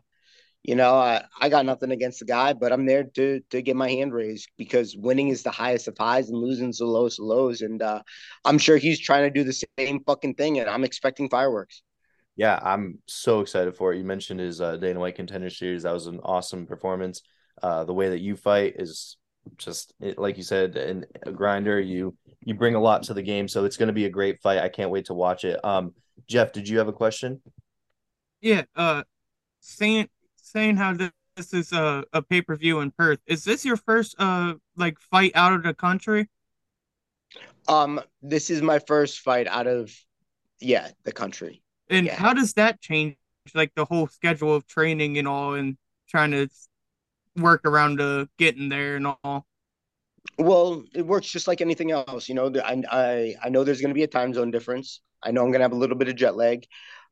you 0.62 0.76
know, 0.76 0.94
I, 0.94 1.24
I 1.40 1.48
got 1.48 1.66
nothing 1.66 1.90
against 1.90 2.20
the 2.20 2.24
guy, 2.24 2.52
but 2.52 2.72
I'm 2.72 2.86
there 2.86 3.02
to 3.16 3.40
to 3.50 3.62
get 3.62 3.74
my 3.74 3.90
hand 3.90 4.14
raised 4.14 4.48
because 4.56 4.96
winning 4.96 5.28
is 5.30 5.42
the 5.42 5.50
highest 5.50 5.88
of 5.88 5.98
highs 5.98 6.28
and 6.28 6.38
losing 6.38 6.70
is 6.70 6.78
the 6.78 6.86
lowest 6.86 7.18
of 7.18 7.26
lows. 7.26 7.62
And 7.62 7.82
uh, 7.82 8.02
I'm 8.44 8.58
sure 8.58 8.76
he's 8.76 9.00
trying 9.00 9.24
to 9.24 9.30
do 9.30 9.42
the 9.42 9.60
same 9.76 10.04
fucking 10.06 10.34
thing, 10.36 10.60
and 10.60 10.70
I'm 10.70 10.84
expecting 10.84 11.28
fireworks. 11.28 11.82
Yeah, 12.36 12.60
I'm 12.62 13.00
so 13.08 13.40
excited 13.40 13.76
for 13.76 13.92
it. 13.92 13.98
You 13.98 14.04
mentioned 14.04 14.38
his 14.38 14.60
uh, 14.60 14.76
Dana 14.76 15.00
White 15.00 15.16
Contender 15.16 15.50
Series. 15.50 15.82
That 15.82 15.92
was 15.92 16.06
an 16.06 16.20
awesome 16.22 16.66
performance. 16.66 17.22
Uh, 17.60 17.82
the 17.84 17.94
way 17.94 18.10
that 18.10 18.20
you 18.20 18.36
fight 18.36 18.74
is 18.76 19.16
just 19.56 19.94
it, 20.00 20.18
like 20.18 20.36
you 20.36 20.42
said, 20.42 20.76
and 20.76 21.06
a 21.24 21.32
grinder. 21.32 21.80
You 21.80 22.16
you 22.44 22.54
bring 22.54 22.74
a 22.74 22.80
lot 22.80 23.04
to 23.04 23.14
the 23.14 23.22
game, 23.22 23.48
so 23.48 23.64
it's 23.64 23.76
going 23.76 23.88
to 23.88 23.92
be 23.92 24.06
a 24.06 24.10
great 24.10 24.40
fight. 24.40 24.58
I 24.58 24.68
can't 24.68 24.90
wait 24.90 25.06
to 25.06 25.14
watch 25.14 25.44
it. 25.44 25.62
Um, 25.64 25.94
Jeff, 26.28 26.52
did 26.52 26.68
you 26.68 26.78
have 26.78 26.88
a 26.88 26.92
question? 26.92 27.40
Yeah, 28.40 28.62
uh, 28.76 29.04
saying 29.60 30.08
saying 30.36 30.76
how 30.76 30.94
this, 30.94 31.10
this 31.36 31.54
is 31.54 31.72
a, 31.72 32.04
a 32.12 32.22
pay 32.22 32.42
per 32.42 32.56
view 32.56 32.80
in 32.80 32.90
Perth. 32.90 33.20
Is 33.26 33.44
this 33.44 33.64
your 33.64 33.76
first 33.76 34.14
uh 34.18 34.54
like 34.76 34.98
fight 34.98 35.32
out 35.34 35.52
of 35.52 35.62
the 35.62 35.74
country? 35.74 36.28
Um, 37.68 38.00
this 38.22 38.50
is 38.50 38.60
my 38.62 38.78
first 38.80 39.20
fight 39.20 39.46
out 39.46 39.66
of 39.66 39.92
yeah 40.60 40.90
the 41.04 41.12
country. 41.12 41.62
And 41.88 42.06
Yeah. 42.06 42.14
how 42.16 42.32
does 42.32 42.54
that 42.54 42.80
change 42.80 43.16
like 43.54 43.72
the 43.74 43.84
whole 43.84 44.06
schedule 44.06 44.54
of 44.54 44.66
training 44.66 45.18
and 45.18 45.26
all, 45.28 45.54
and 45.54 45.76
trying 46.08 46.30
to 46.32 46.48
work 47.36 47.62
around 47.64 47.98
to 47.98 48.28
getting 48.38 48.68
there 48.68 48.96
and 48.96 49.06
all? 49.06 49.46
Well, 50.38 50.84
it 50.94 51.06
works 51.06 51.28
just 51.28 51.48
like 51.48 51.60
anything 51.60 51.90
else. 51.90 52.28
You 52.28 52.34
know, 52.34 52.52
I 52.64 52.82
I, 52.90 53.34
I 53.44 53.48
know 53.48 53.64
there's 53.64 53.80
going 53.80 53.90
to 53.90 53.94
be 53.94 54.04
a 54.04 54.08
time 54.08 54.32
zone 54.34 54.50
difference. 54.50 55.00
I 55.22 55.30
know 55.30 55.42
I'm 55.42 55.48
going 55.48 55.60
to 55.60 55.64
have 55.64 55.72
a 55.72 55.76
little 55.76 55.96
bit 55.96 56.08
of 56.08 56.16
jet 56.16 56.36
lag. 56.36 56.64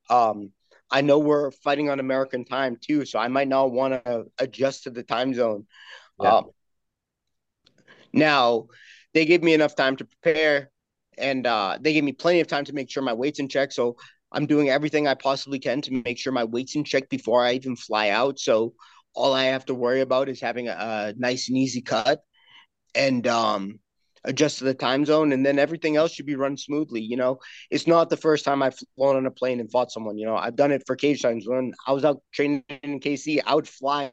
Um, 0.09 0.53
I 0.91 1.03
know 1.03 1.19
we're 1.19 1.51
fighting 1.51 1.89
on 1.91 2.01
American 2.01 2.45
time 2.45 2.77
too, 2.81 3.05
so 3.05 3.19
I 3.19 3.29
might 3.29 3.49
not 3.49 3.71
want 3.71 4.05
to 4.05 4.25
adjust 4.39 4.85
to 4.85 4.91
the 4.91 5.03
time 5.03 5.35
zone. 5.35 5.67
Yeah. 6.21 6.37
Um, 6.37 6.51
now, 8.13 8.67
they 9.15 9.25
gave 9.25 9.43
me 9.43 9.55
enough 9.55 9.77
time 9.77 9.97
to 9.97 10.05
prepare, 10.05 10.71
and 11.17 11.47
uh, 11.47 11.79
they 11.81 11.93
gave 11.93 12.05
me 12.05 12.13
plenty 12.13 12.41
of 12.41 12.49
time 12.49 12.65
to 12.65 12.73
make 12.73 12.91
sure 12.91 13.03
my 13.03 13.13
weight's 13.13 13.39
in 13.39 13.49
check. 13.49 13.71
So 13.71 13.97
I'm 14.33 14.47
doing 14.47 14.69
everything 14.69 15.07
I 15.07 15.15
possibly 15.15 15.59
can 15.59 15.81
to 15.83 16.03
make 16.05 16.19
sure 16.19 16.33
my 16.33 16.45
weight's 16.45 16.75
in 16.75 16.85
check 16.85 17.09
before 17.09 17.45
I 17.45 17.53
even 17.53 17.77
fly 17.77 18.11
out. 18.11 18.39
So 18.41 18.75
all 19.15 19.33
I 19.33 19.45
have 19.45 19.67
to 19.67 19.75
worry 19.75 20.01
about 20.01 20.29
is 20.29 20.41
having 20.41 20.69
a, 20.69 20.73
a 20.73 21.15
nice 21.17 21.49
and 21.49 21.59
easy 21.59 21.83
cut 21.83 22.21
and 22.95 23.27
um, 23.27 23.81
adjust 24.25 24.59
to 24.59 24.65
the 24.65 24.75
time 24.75 25.05
zone, 25.05 25.33
and 25.33 25.45
then 25.45 25.59
everything 25.59 25.97
else 25.97 26.13
should 26.13 26.27
be 26.27 26.37
run 26.37 26.57
smoothly. 26.57 27.01
You 27.01 27.17
know, 27.17 27.39
it's 27.71 27.87
not 27.87 28.11
the 28.11 28.17
first 28.17 28.45
time 28.45 28.63
I've 28.63 28.79
flown 28.97 29.17
on 29.17 29.27
a 29.27 29.31
plane 29.31 29.61
and 29.61 29.71
fought 29.71 29.93
someone. 29.93 30.19
You 30.19 30.27
know, 30.27 30.37
I've 30.37 30.57
done 30.57 30.73
it 30.73 30.83
for 30.87 30.97
Cage 30.97 31.23
Titans. 31.23 31.49
When 31.49 31.73
I 31.87 31.93
was 31.93 32.05
out 32.05 32.23
training 32.33 32.65
in 32.83 33.01
KC, 33.01 33.41
I 33.45 33.55
would 33.55 33.69
fly 33.69 34.13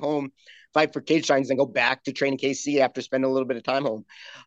home, 0.00 0.32
fight 0.74 0.92
for 0.92 1.00
Cage 1.00 1.28
Titans, 1.28 1.48
and 1.50 1.58
go 1.58 1.64
back 1.64 2.02
to 2.04 2.12
train 2.12 2.34
in 2.34 2.38
KC 2.38 2.80
after 2.80 3.00
spending 3.00 3.30
a 3.30 3.32
little 3.32 3.48
bit 3.48 3.56
of 3.56 3.62
time 3.62 3.84
home. 3.84 4.04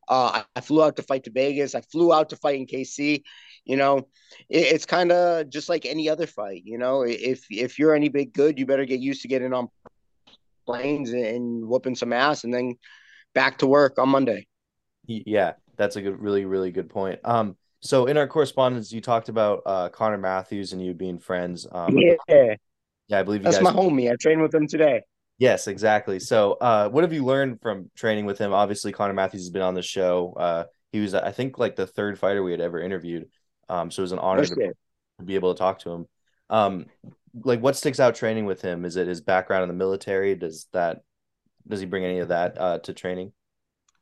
Uh, 0.07 0.41
I, 0.41 0.43
I 0.57 0.61
flew 0.61 0.83
out 0.83 0.97
to 0.97 1.03
fight 1.03 1.23
to 1.23 1.31
Vegas. 1.31 1.73
I 1.73 1.81
flew 1.81 2.13
out 2.13 2.29
to 2.29 2.35
fight 2.35 2.59
in 2.59 2.67
KC. 2.67 3.23
You 3.65 3.77
know, 3.77 4.09
it, 4.49 4.59
it's 4.59 4.85
kind 4.85 5.11
of 5.11 5.49
just 5.49 5.69
like 5.69 5.85
any 5.85 6.09
other 6.09 6.27
fight. 6.27 6.61
You 6.65 6.77
know, 6.77 7.01
if 7.01 7.45
if 7.49 7.79
you're 7.79 7.95
any 7.95 8.09
big 8.09 8.33
good, 8.33 8.59
you 8.59 8.65
better 8.65 8.85
get 8.85 8.99
used 8.99 9.23
to 9.23 9.27
getting 9.27 9.53
on 9.53 9.69
planes 10.65 11.11
and, 11.11 11.25
and 11.25 11.67
whooping 11.67 11.95
some 11.95 12.13
ass, 12.13 12.43
and 12.43 12.53
then 12.53 12.75
back 13.33 13.59
to 13.59 13.67
work 13.67 13.97
on 13.97 14.09
Monday. 14.09 14.47
Yeah, 15.07 15.53
that's 15.77 15.95
a 15.95 16.01
good, 16.01 16.19
really, 16.19 16.43
really 16.43 16.71
good 16.71 16.89
point. 16.89 17.19
Um, 17.23 17.55
so 17.81 18.07
in 18.07 18.17
our 18.17 18.27
correspondence, 18.27 18.91
you 18.91 18.99
talked 18.99 19.29
about 19.29 19.61
uh 19.65 19.89
Connor 19.89 20.17
Matthews 20.17 20.73
and 20.73 20.83
you 20.83 20.93
being 20.93 21.19
friends. 21.19 21.65
Um, 21.71 21.97
Yeah, 21.97 22.55
yeah, 23.07 23.19
I 23.19 23.23
believe 23.23 23.41
you 23.41 23.45
that's 23.45 23.57
guys. 23.57 23.63
my 23.63 23.71
homie. 23.71 24.11
I 24.11 24.15
trained 24.19 24.41
with 24.41 24.53
him 24.53 24.67
today. 24.67 25.03
Yes, 25.39 25.67
exactly. 25.67 26.19
So, 26.19 26.53
uh, 26.53 26.89
what 26.89 27.03
have 27.03 27.13
you 27.13 27.23
learned 27.23 27.61
from 27.61 27.91
training 27.95 28.25
with 28.25 28.39
him? 28.39 28.53
Obviously, 28.53 28.91
Connor 28.91 29.13
Matthews 29.13 29.43
has 29.43 29.49
been 29.51 29.61
on 29.61 29.75
the 29.75 29.83
show. 29.83 30.33
Uh, 30.33 30.63
he 30.91 30.99
was, 30.99 31.13
I 31.13 31.31
think, 31.31 31.59
like 31.59 31.75
the 31.75 31.85
third 31.85 32.17
fighter 32.17 32.41
we 32.41 32.51
had 32.51 32.61
ever 32.61 32.81
interviewed. 32.81 33.29
Um, 33.69 33.91
so 33.91 34.01
it 34.01 34.05
was 34.05 34.11
an 34.13 34.19
honor 34.19 34.43
No 34.43 34.55
to 34.55 35.23
be 35.23 35.35
able 35.35 35.53
to 35.53 35.57
talk 35.59 35.79
to 35.79 35.91
him. 35.91 36.05
Um, 36.49 36.85
like, 37.43 37.61
what 37.61 37.75
sticks 37.75 37.99
out 37.99 38.15
training 38.15 38.45
with 38.45 38.61
him? 38.61 38.83
Is 38.85 38.95
it 38.95 39.07
his 39.07 39.21
background 39.21 39.63
in 39.63 39.69
the 39.69 39.75
military? 39.75 40.35
Does 40.35 40.67
that 40.73 41.01
does 41.67 41.79
he 41.81 41.85
bring 41.85 42.05
any 42.05 42.19
of 42.19 42.29
that 42.29 42.57
uh, 42.57 42.79
to 42.79 42.93
training? 42.93 43.33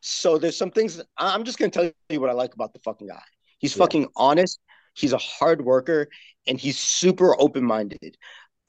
So 0.01 0.37
there's 0.37 0.57
some 0.57 0.71
things 0.71 1.01
I'm 1.17 1.43
just 1.43 1.57
gonna 1.57 1.71
tell 1.71 1.91
you 2.09 2.21
what 2.21 2.29
I 2.29 2.33
like 2.33 2.53
about 2.53 2.73
the 2.73 2.79
fucking 2.79 3.07
guy. 3.07 3.21
He's 3.57 3.75
Yeah. 3.75 3.83
fucking 3.83 4.07
honest. 4.15 4.59
He's 4.93 5.13
a 5.13 5.17
hard 5.17 5.61
worker, 5.63 6.07
and 6.47 6.59
he's 6.59 6.79
super 6.79 7.39
open 7.41 7.65
minded, 7.65 8.17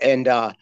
and 0.01 0.27
uh, 0.27 0.53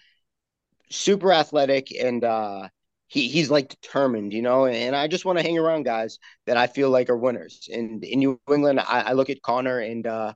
super 0.90 1.32
athletic, 1.32 1.88
and 1.92 2.24
uh, 2.24 2.68
he 3.08 3.28
he's 3.28 3.50
like 3.50 3.68
determined, 3.68 4.32
you 4.32 4.42
know. 4.42 4.66
And 4.66 4.94
I 4.96 5.08
just 5.08 5.24
want 5.24 5.38
to 5.38 5.44
hang 5.44 5.58
around 5.58 5.84
guys 5.84 6.18
that 6.46 6.56
I 6.56 6.66
feel 6.66 6.90
like 6.90 7.10
are 7.10 7.16
winners. 7.16 7.68
And 7.72 8.04
in 8.04 8.18
New 8.20 8.40
England, 8.50 8.80
I, 8.80 9.00
I 9.00 9.12
look 9.12 9.30
at 9.30 9.42
Connor 9.42 9.78
and 9.80 10.06
uh, 10.06 10.34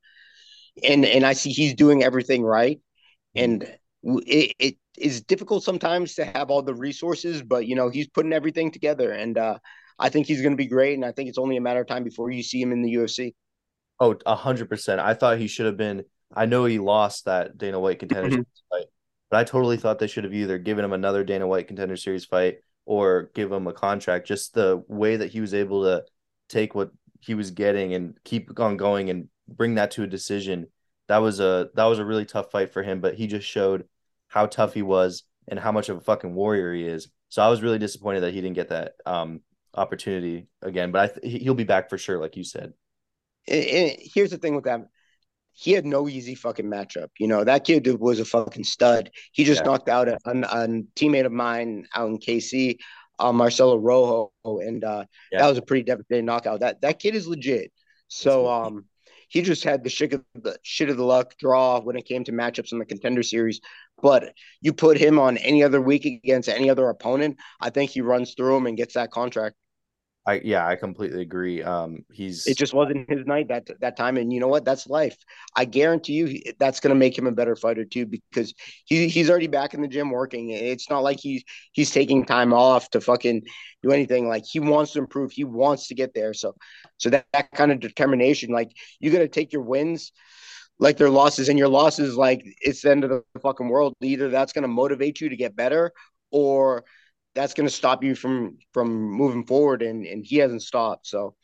and 0.83 1.05
and 1.05 1.25
I 1.25 1.33
see 1.35 1.51
he's 1.51 1.75
doing 1.75 2.03
everything 2.03 2.43
right. 2.43 2.81
and 3.35 3.65
it, 4.05 4.55
it 4.59 4.77
is 4.99 5.23
difficult 5.23 5.65
sometimes 5.65 6.15
to 6.17 6.25
have 6.25 6.51
all 6.51 6.63
the 6.63 6.75
resources, 6.75 7.43
but 7.43 7.67
you 7.67 7.77
know 7.77 7.89
he's 7.89 8.09
putting 8.09 8.33
everything 8.33 8.71
together, 8.71 9.13
and 9.13 9.39
uh, 9.39 9.59
I 9.99 10.09
think 10.09 10.27
he's 10.27 10.43
going 10.43 10.53
to 10.53 10.57
be 10.57 10.67
great. 10.67 10.95
And 10.95 11.05
I 11.05 11.13
think 11.13 11.29
it's 11.29 11.39
only 11.39 11.57
a 11.57 11.61
matter 11.61 11.81
of 11.81 11.87
time 11.87 12.05
before 12.05 12.31
you 12.31 12.43
see 12.43 12.61
him 12.61 12.73
in 12.73 12.83
the 12.83 12.91
UFC. 12.93 13.35
Oh, 14.01 14.17
a 14.27 14.37
hundred 14.37 14.69
percent. 14.69 15.01
I 15.01 15.15
thought 15.15 15.39
he 15.39 15.49
should 15.49 15.67
have 15.67 15.77
been. 15.77 16.05
I 16.35 16.47
know 16.47 16.65
he 16.65 16.79
lost 16.79 17.25
that 17.25 17.59
Dana 17.59 17.81
White 17.81 17.99
contender 17.99 18.39
Mhm. 18.39 18.45
fight, 18.71 18.87
but 19.31 19.39
I 19.39 19.45
totally 19.45 19.77
thought 19.77 19.99
they 19.99 20.07
should 20.07 20.25
have 20.25 20.35
either 20.35 20.59
given 20.59 20.85
him 20.85 20.93
another 20.93 21.25
Dana 21.25 21.47
White 21.47 21.69
contender 21.69 21.97
series 21.97 22.25
fight 22.25 22.59
or 22.87 23.31
give 23.35 23.53
him 23.53 23.67
a 23.67 23.73
contract. 23.73 24.27
Just 24.27 24.55
the 24.55 24.83
way 24.89 25.17
that 25.17 25.31
he 25.31 25.41
was 25.41 25.55
able 25.55 25.85
to 25.85 26.05
take 26.49 26.75
what 26.75 26.91
he 27.21 27.35
was 27.35 27.51
getting 27.51 27.95
and 27.95 28.17
keep 28.25 28.59
on 28.59 28.77
going 28.77 29.11
and 29.11 29.29
bring 29.49 29.75
that 29.77 29.91
to 29.93 30.03
a 30.03 30.07
decision. 30.07 30.67
That 31.09 31.19
was 31.19 31.41
a 31.41 31.71
that 31.75 31.85
was 31.85 31.99
a 31.99 32.05
really 32.05 32.25
tough 32.25 32.51
fight 32.51 32.73
for 32.73 32.83
him, 32.83 33.01
but 33.01 33.15
he 33.15 33.27
just 33.27 33.47
showed 33.47 33.87
how 34.29 34.47
tough 34.47 34.75
he 34.75 34.83
was 34.83 35.25
and 35.49 35.59
how 35.59 35.73
much 35.73 35.89
of 35.89 35.97
a 35.97 36.01
fucking 36.01 36.35
warrior 36.35 36.73
he 36.75 36.85
is. 36.85 37.09
So 37.31 37.43
I 37.43 37.49
was 37.49 37.63
really 37.63 37.79
disappointed 37.79 38.21
that 38.21 38.35
he 38.35 38.41
didn't 38.41 38.57
get 38.57 38.69
that 38.69 38.95
um 39.07 39.41
opportunity 39.75 40.49
again, 40.63 40.91
but 40.91 41.01
I 41.03 41.21
th- 41.21 41.43
he'll 41.43 41.55
be 41.55 41.65
back 41.65 41.89
for 41.91 41.99
sure, 41.99 42.19
like 42.19 42.37
you 42.37 42.45
said. 42.45 42.73
And- 43.47 43.97
here's 43.99 44.31
the 44.31 44.39
thing 44.39 44.55
with 44.55 44.65
that. 44.65 44.89
He 45.61 45.73
had 45.73 45.85
no 45.85 46.09
easy 46.09 46.37
fucking 46.37 46.67
matchup. 46.67 47.09
You 47.19 47.27
know, 47.27 47.43
that 47.43 47.65
kid 47.65 47.87
was 47.99 48.21
a 48.21 48.25
fucking 48.25 48.63
stud. 48.63 49.11
He 49.33 49.43
just 49.43 49.63
Yeah. 49.63 49.67
knocked 49.67 49.89
out 49.89 50.09
a, 50.09 50.17
a, 50.25 50.31
a 50.31 50.69
teammate 50.95 51.27
of 51.27 51.33
mine 51.33 51.85
out 51.97 52.09
in 52.09 52.19
KC, 52.19 52.79
uh, 53.19 53.33
Marcelo 53.33 53.77
Rojo, 53.77 54.31
and 54.45 54.85
uh, 54.85 55.05
Yeah. 55.33 55.41
that 55.43 55.49
was 55.49 55.59
a 55.59 55.63
pretty 55.63 55.83
devastating 55.83 56.27
knockout. 56.27 56.61
That 56.61 56.81
that 56.83 57.01
kid 57.01 57.17
is 57.17 57.27
legit. 57.27 57.73
So 58.07 58.49
um, 58.49 58.85
he 59.29 59.43
just 59.43 59.65
had 59.65 59.83
the 59.83 59.91
shit 59.91 60.13
of 60.15 60.23
the 60.35 60.57
shit 60.63 60.91
of 60.91 60.97
the 60.97 61.05
luck 61.05 61.35
draw 61.39 61.81
when 61.81 61.97
it 61.97 62.07
came 62.07 62.23
to 62.25 62.33
matchups 62.33 62.71
in 62.71 62.79
the 62.79 62.85
contender 62.87 63.25
series. 63.25 63.61
But 64.01 64.35
you 64.61 64.73
put 64.73 64.97
him 64.97 65.19
on 65.19 65.39
any 65.39 65.65
other 65.65 65.81
week 65.81 66.05
against 66.05 66.49
any 66.49 66.71
other 66.71 66.89
opponent, 66.89 67.37
I 67.61 67.71
think 67.71 67.91
he 67.91 68.01
runs 68.01 68.35
through 68.35 68.59
him 68.59 68.67
and 68.67 68.77
gets 68.77 68.95
that 68.95 69.11
contract. 69.11 69.57
I 70.29 70.43
yeah, 70.45 70.67
I 70.67 70.77
completely 70.77 71.23
agree. 71.23 71.63
Um, 71.63 72.05
he's 72.13 72.47
it 72.47 72.59
just 72.59 72.75
wasn't 72.75 73.09
his 73.09 73.25
night 73.25 73.49
that 73.49 73.67
that 73.81 73.97
time, 73.97 74.19
and 74.19 74.31
you 74.31 74.41
know 74.41 74.49
what? 74.49 74.63
That's 74.63 74.87
life. 74.87 75.17
I 75.57 75.65
guarantee 75.65 76.13
you 76.13 76.53
that's 76.59 76.81
going 76.81 76.91
to 76.91 76.99
make 76.99 77.17
him 77.17 77.27
a 77.27 77.33
better 77.33 77.57
fighter 77.57 77.87
too, 77.87 78.05
because 78.05 78.53
he 78.85 79.09
he's 79.09 79.31
already 79.31 79.47
back 79.47 79.73
in 79.73 79.81
the 79.81 79.89
gym 79.89 80.11
working. 80.11 80.51
It's 80.51 80.91
not 80.91 81.03
like 81.03 81.19
he's 81.19 81.43
he's 81.73 81.91
taking 81.91 82.27
time 82.27 82.53
off 82.53 82.91
to 82.91 83.01
fucking 83.01 83.45
do 83.83 83.91
anything. 83.91 84.29
Like 84.29 84.45
he 84.45 84.61
wants 84.61 84.93
to 84.93 84.99
improve. 84.99 85.33
He 85.33 85.45
wants 85.45 85.89
to 85.89 85.95
get 85.95 86.13
there. 86.13 86.35
So 86.35 86.55
so 86.99 87.09
that, 87.09 87.25
that 87.33 87.51
kind 87.53 87.73
of 87.73 87.81
determination, 87.81 88.51
like 88.53 88.71
you 89.01 89.11
got 89.11 89.21
to 89.21 89.29
take 89.29 89.55
your 89.55 89.63
wins 89.63 90.13
like 90.79 90.99
their 90.99 91.11
losses, 91.11 91.49
and 91.49 91.59
your 91.59 91.69
losses 91.69 92.17
like 92.17 92.43
it's 92.61 92.83
the 92.83 92.91
end 92.91 93.03
of 93.03 93.09
the 93.09 93.23
fucking 93.41 93.71
world. 93.71 93.95
Either 94.03 94.29
that's 94.29 94.53
going 94.53 94.63
to 94.63 94.69
motivate 94.69 95.23
you 95.23 95.31
to 95.31 95.37
get 95.37 95.57
better, 95.57 95.91
or 96.31 96.85
that's 97.39 97.55
going 97.55 97.69
to 97.69 97.73
stop 97.73 98.03
you 98.03 98.17
from 98.17 98.59
from 98.73 98.89
moving 98.89 99.45
forward 99.45 99.81
and 99.81 100.05
and 100.05 100.27
he 100.27 100.37
hasn't 100.39 100.63
stopped. 100.63 101.07
So 101.07 101.37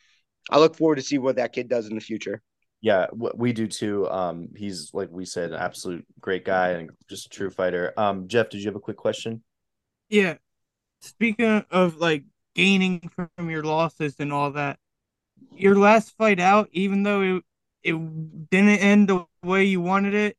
i 0.50 0.58
look 0.58 0.76
forward 0.76 0.96
to 0.96 1.02
see 1.02 1.18
what 1.18 1.36
that 1.36 1.52
kid 1.52 1.68
does 1.68 1.86
in 1.86 1.94
the 1.94 2.00
future. 2.00 2.42
Yeah 2.80 3.06
we 3.14 3.52
do 3.52 3.68
too. 3.68 4.10
Um 4.10 4.48
he's 4.56 4.90
like 4.92 5.08
we 5.12 5.24
said 5.24 5.50
an 5.50 5.60
absolute 5.60 6.04
great 6.20 6.44
guy 6.44 6.70
and 6.70 6.90
just 7.08 7.26
a 7.26 7.28
true 7.28 7.48
fighter. 7.48 7.92
Um 7.96 8.26
jeff 8.26 8.50
did 8.50 8.60
you 8.60 8.66
have 8.66 8.76
a 8.76 8.80
quick 8.80 8.96
question? 8.96 9.44
Yeah. 10.08 10.34
Speaking 11.00 11.64
of 11.70 11.96
like 11.98 12.24
gaining 12.56 13.08
from 13.14 13.48
your 13.48 13.62
losses 13.62 14.16
and 14.18 14.32
all 14.32 14.50
that 14.52 14.78
your 15.52 15.76
last 15.76 16.16
fight 16.16 16.40
out 16.40 16.68
even 16.72 17.04
though 17.04 17.22
it 17.22 17.44
it 17.84 18.50
didn't 18.50 18.80
end 18.80 19.08
the 19.08 19.24
way 19.44 19.62
you 19.62 19.80
wanted 19.80 20.14
it 20.14 20.36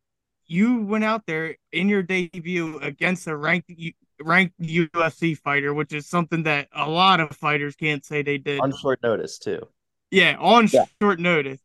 you 0.47 0.81
went 0.81 1.03
out 1.03 1.25
there 1.25 1.55
in 1.71 1.87
your 1.87 2.03
debut 2.03 2.77
against 2.79 3.27
a 3.27 3.35
ranked 3.35 3.71
ranked 4.21 4.59
UFC 4.61 5.37
fighter, 5.37 5.73
which 5.73 5.93
is 5.93 6.07
something 6.07 6.43
that 6.43 6.67
a 6.73 6.89
lot 6.89 7.19
of 7.19 7.35
fighters 7.35 7.75
can't 7.75 8.05
say 8.05 8.21
they 8.21 8.37
did 8.37 8.59
on 8.59 8.75
short 8.75 9.01
notice 9.03 9.37
too. 9.37 9.67
Yeah, 10.11 10.37
on 10.39 10.67
yeah. 10.71 10.85
short 11.01 11.19
notice. 11.19 11.59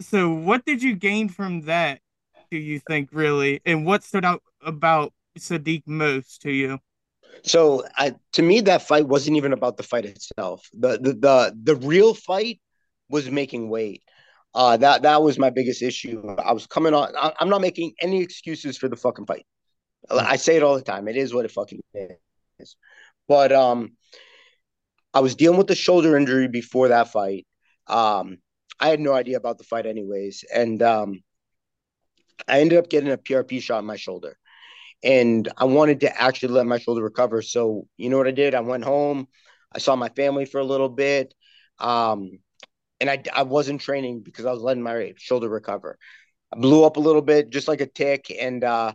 So, 0.00 0.30
what 0.30 0.64
did 0.64 0.82
you 0.82 0.94
gain 0.94 1.28
from 1.28 1.62
that? 1.62 2.00
Do 2.50 2.58
you 2.58 2.80
think 2.80 3.08
really, 3.12 3.60
and 3.64 3.86
what 3.86 4.04
stood 4.04 4.24
out 4.24 4.42
about 4.60 5.12
Sodiq 5.38 5.84
most 5.86 6.42
to 6.42 6.50
you? 6.50 6.78
So, 7.44 7.84
I, 7.96 8.14
to 8.32 8.42
me, 8.42 8.60
that 8.62 8.82
fight 8.82 9.08
wasn't 9.08 9.38
even 9.38 9.54
about 9.54 9.78
the 9.78 9.82
fight 9.82 10.04
itself. 10.04 10.68
The 10.74 10.98
the 10.98 11.12
the, 11.14 11.56
the 11.62 11.76
real 11.76 12.14
fight 12.14 12.60
was 13.08 13.30
making 13.30 13.70
weight. 13.70 14.02
Uh, 14.54 14.76
that 14.76 15.02
that 15.02 15.22
was 15.22 15.38
my 15.38 15.48
biggest 15.48 15.80
issue. 15.80 16.36
I 16.38 16.52
was 16.52 16.66
coming 16.66 16.92
on. 16.92 17.16
I, 17.16 17.32
I'm 17.40 17.48
not 17.48 17.62
making 17.62 17.94
any 18.02 18.20
excuses 18.20 18.76
for 18.76 18.88
the 18.88 18.96
fucking 18.96 19.24
fight. 19.24 19.46
I 20.10 20.36
say 20.36 20.56
it 20.56 20.62
all 20.62 20.74
the 20.74 20.82
time. 20.82 21.08
It 21.08 21.16
is 21.16 21.34
what 21.34 21.44
it 21.44 21.50
fucking 21.52 21.80
is. 21.94 22.76
But 23.28 23.52
um, 23.52 23.92
I 25.14 25.20
was 25.20 25.36
dealing 25.36 25.58
with 25.58 25.68
the 25.68 25.74
shoulder 25.74 26.16
injury 26.16 26.48
before 26.48 26.88
that 26.88 27.12
fight. 27.12 27.46
Um, 27.86 28.38
I 28.80 28.88
had 28.88 29.00
no 29.00 29.12
idea 29.12 29.36
about 29.36 29.58
the 29.58 29.64
fight, 29.64 29.86
anyways, 29.86 30.44
and 30.52 30.82
um, 30.82 31.22
I 32.48 32.60
ended 32.60 32.78
up 32.78 32.88
getting 32.88 33.12
a 33.12 33.18
PRP 33.18 33.60
shot 33.60 33.78
in 33.80 33.84
my 33.84 33.96
shoulder, 33.96 34.36
and 35.04 35.48
I 35.56 35.64
wanted 35.64 36.00
to 36.00 36.20
actually 36.20 36.54
let 36.54 36.66
my 36.66 36.78
shoulder 36.78 37.02
recover. 37.02 37.42
So 37.42 37.86
you 37.96 38.08
know 38.08 38.18
what 38.18 38.26
I 38.26 38.32
did? 38.32 38.54
I 38.54 38.60
went 38.60 38.84
home. 38.84 39.28
I 39.72 39.78
saw 39.78 39.96
my 39.96 40.08
family 40.10 40.44
for 40.46 40.58
a 40.58 40.64
little 40.64 40.88
bit, 40.88 41.34
um, 41.78 42.38
and 43.00 43.08
I 43.08 43.22
I 43.32 43.42
wasn't 43.44 43.80
training 43.80 44.20
because 44.20 44.46
I 44.46 44.52
was 44.52 44.62
letting 44.62 44.82
my 44.82 45.12
shoulder 45.16 45.48
recover. 45.48 45.98
I 46.52 46.58
blew 46.58 46.84
up 46.84 46.96
a 46.96 47.00
little 47.00 47.22
bit, 47.22 47.50
just 47.50 47.68
like 47.68 47.80
a 47.80 47.86
tick, 47.86 48.34
and 48.38 48.64
uh, 48.64 48.94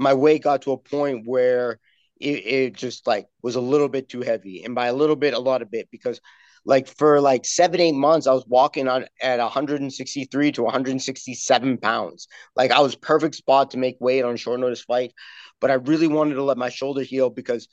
my 0.00 0.14
weight 0.14 0.42
got 0.42 0.62
to 0.62 0.72
a 0.72 0.78
point 0.78 1.26
where 1.26 1.78
it, 2.18 2.46
it 2.46 2.74
just 2.74 3.06
like 3.06 3.26
was 3.42 3.54
a 3.54 3.60
little 3.60 3.88
bit 3.88 4.08
too 4.08 4.22
heavy. 4.22 4.64
And 4.64 4.74
by 4.74 4.86
a 4.86 4.94
little 4.94 5.14
bit, 5.14 5.34
a 5.34 5.38
lot 5.38 5.60
of 5.60 5.70
bit, 5.70 5.88
because 5.92 6.20
like 6.64 6.88
for 6.88 7.20
like 7.20 7.44
seven, 7.44 7.80
eight 7.80 7.94
months, 7.94 8.26
I 8.26 8.32
was 8.32 8.46
walking 8.46 8.88
on 8.88 9.04
at 9.22 9.38
163 9.38 10.52
to 10.52 10.62
167 10.62 11.78
pounds. 11.78 12.28
Like 12.56 12.70
I 12.70 12.80
was 12.80 12.96
perfect 12.96 13.34
spot 13.34 13.72
to 13.72 13.78
make 13.78 13.96
weight 14.00 14.24
on 14.24 14.36
short 14.36 14.60
notice 14.60 14.82
fight. 14.82 15.12
But 15.60 15.70
I 15.70 15.74
really 15.74 16.08
wanted 16.08 16.34
to 16.34 16.42
let 16.42 16.56
my 16.56 16.70
shoulder 16.70 17.02
heal 17.02 17.28
because 17.28 17.68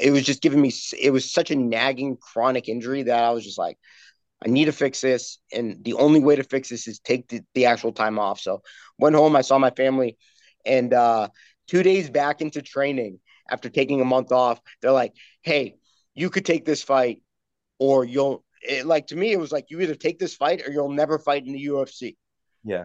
it 0.00 0.10
was 0.10 0.24
just 0.24 0.42
giving 0.42 0.60
me 0.60 0.72
it 1.00 1.10
was 1.12 1.32
such 1.32 1.52
a 1.52 1.56
nagging 1.56 2.16
chronic 2.20 2.68
injury 2.68 3.04
that 3.04 3.22
I 3.22 3.30
was 3.30 3.44
just 3.44 3.58
like, 3.58 3.78
I 4.44 4.48
need 4.48 4.66
to 4.66 4.72
fix 4.72 5.00
this. 5.00 5.38
And 5.52 5.84
the 5.84 5.94
only 5.94 6.20
way 6.20 6.36
to 6.36 6.44
fix 6.44 6.68
this 6.68 6.88
is 6.88 6.98
take 6.98 7.28
the, 7.28 7.42
the 7.54 7.66
actual 7.66 7.92
time 7.92 8.18
off. 8.18 8.40
So 8.40 8.62
went 8.98 9.16
home, 9.16 9.36
I 9.36 9.42
saw 9.42 9.58
my 9.58 9.70
family, 9.70 10.16
and 10.64 10.92
uh 10.92 11.28
two 11.68 11.82
days 11.82 12.10
back 12.10 12.40
into 12.40 12.62
training 12.62 13.20
after 13.50 13.68
taking 13.68 14.00
a 14.00 14.04
month 14.04 14.32
off, 14.32 14.60
they're 14.82 14.92
like, 14.92 15.14
hey, 15.42 15.76
you 16.14 16.30
could 16.30 16.44
take 16.44 16.64
this 16.64 16.82
fight 16.82 17.22
or 17.78 18.04
you'll 18.04 18.44
it, 18.62 18.86
like 18.86 19.08
to 19.08 19.16
me, 19.16 19.32
it 19.32 19.38
was 19.38 19.52
like 19.52 19.66
you 19.68 19.80
either 19.80 19.94
take 19.94 20.18
this 20.18 20.34
fight 20.34 20.62
or 20.66 20.72
you'll 20.72 20.90
never 20.90 21.18
fight 21.18 21.46
in 21.46 21.52
the 21.52 21.66
UFC. 21.66 22.16
Yeah. 22.64 22.84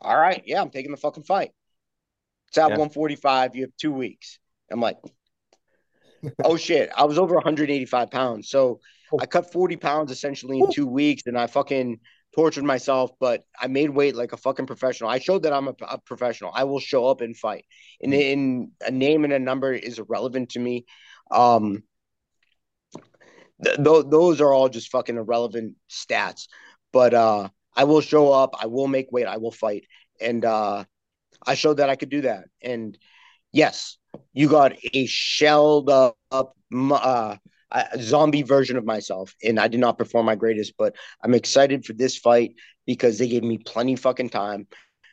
All 0.00 0.18
right. 0.18 0.42
Yeah, 0.46 0.60
I'm 0.60 0.70
taking 0.70 0.90
the 0.90 0.96
fucking 0.96 1.24
fight. 1.24 1.50
It's 2.48 2.58
at 2.58 2.70
yeah. 2.70 2.78
145. 2.78 3.54
You 3.54 3.62
have 3.62 3.76
two 3.78 3.92
weeks. 3.92 4.38
I'm 4.70 4.80
like, 4.80 4.98
oh 6.44 6.56
shit. 6.56 6.90
I 6.96 7.04
was 7.04 7.18
over 7.18 7.34
185 7.34 8.10
pounds. 8.10 8.48
So 8.48 8.80
oh. 9.12 9.18
I 9.20 9.26
cut 9.26 9.52
40 9.52 9.76
pounds 9.76 10.10
essentially 10.10 10.58
in 10.58 10.70
two 10.72 10.86
weeks 10.86 11.24
and 11.26 11.38
I 11.38 11.46
fucking 11.46 12.00
tortured 12.34 12.64
myself, 12.64 13.10
but 13.20 13.44
I 13.60 13.66
made 13.66 13.90
weight 13.90 14.16
like 14.16 14.32
a 14.32 14.36
fucking 14.36 14.66
professional. 14.66 15.10
I 15.10 15.18
showed 15.18 15.42
that 15.42 15.52
I'm 15.52 15.68
a, 15.68 15.74
a 15.82 15.98
professional. 15.98 16.50
I 16.54 16.64
will 16.64 16.80
show 16.80 17.06
up 17.06 17.20
and 17.20 17.36
fight. 17.36 17.64
And 18.00 18.12
mm-hmm. 18.12 18.20
in 18.20 18.70
a 18.86 18.90
name 18.90 19.24
and 19.24 19.32
a 19.32 19.38
number 19.38 19.72
is 19.72 19.98
irrelevant 19.98 20.50
to 20.50 20.58
me. 20.58 20.86
Um, 21.30 21.82
th- 23.62 23.76
th- 23.76 24.06
those 24.08 24.40
are 24.40 24.52
all 24.52 24.68
just 24.68 24.90
fucking 24.90 25.16
irrelevant 25.16 25.76
stats. 25.90 26.48
But 26.92 27.14
uh, 27.14 27.48
I 27.74 27.84
will 27.84 28.00
show 28.00 28.32
up. 28.32 28.56
I 28.60 28.66
will 28.66 28.88
make 28.88 29.12
weight. 29.12 29.26
I 29.26 29.38
will 29.38 29.52
fight. 29.52 29.84
And 30.20 30.44
uh, 30.44 30.84
I 31.46 31.54
showed 31.54 31.78
that 31.78 31.90
I 31.90 31.96
could 31.96 32.10
do 32.10 32.22
that. 32.22 32.44
And 32.62 32.96
yes, 33.52 33.98
you 34.32 34.48
got 34.48 34.76
a 34.94 35.06
shelled 35.06 35.90
up, 35.90 36.16
uh, 36.32 37.36
a 37.72 37.98
zombie 38.00 38.42
version 38.42 38.76
of 38.76 38.84
myself, 38.84 39.34
and 39.42 39.58
I 39.58 39.68
did 39.68 39.80
not 39.80 39.98
perform 39.98 40.26
my 40.26 40.34
greatest. 40.34 40.74
But 40.78 40.94
I'm 41.22 41.34
excited 41.34 41.84
for 41.84 41.94
this 41.94 42.18
fight 42.18 42.54
because 42.86 43.18
they 43.18 43.28
gave 43.28 43.42
me 43.42 43.58
plenty 43.58 43.96
fucking 43.96 44.30
time. 44.30 44.66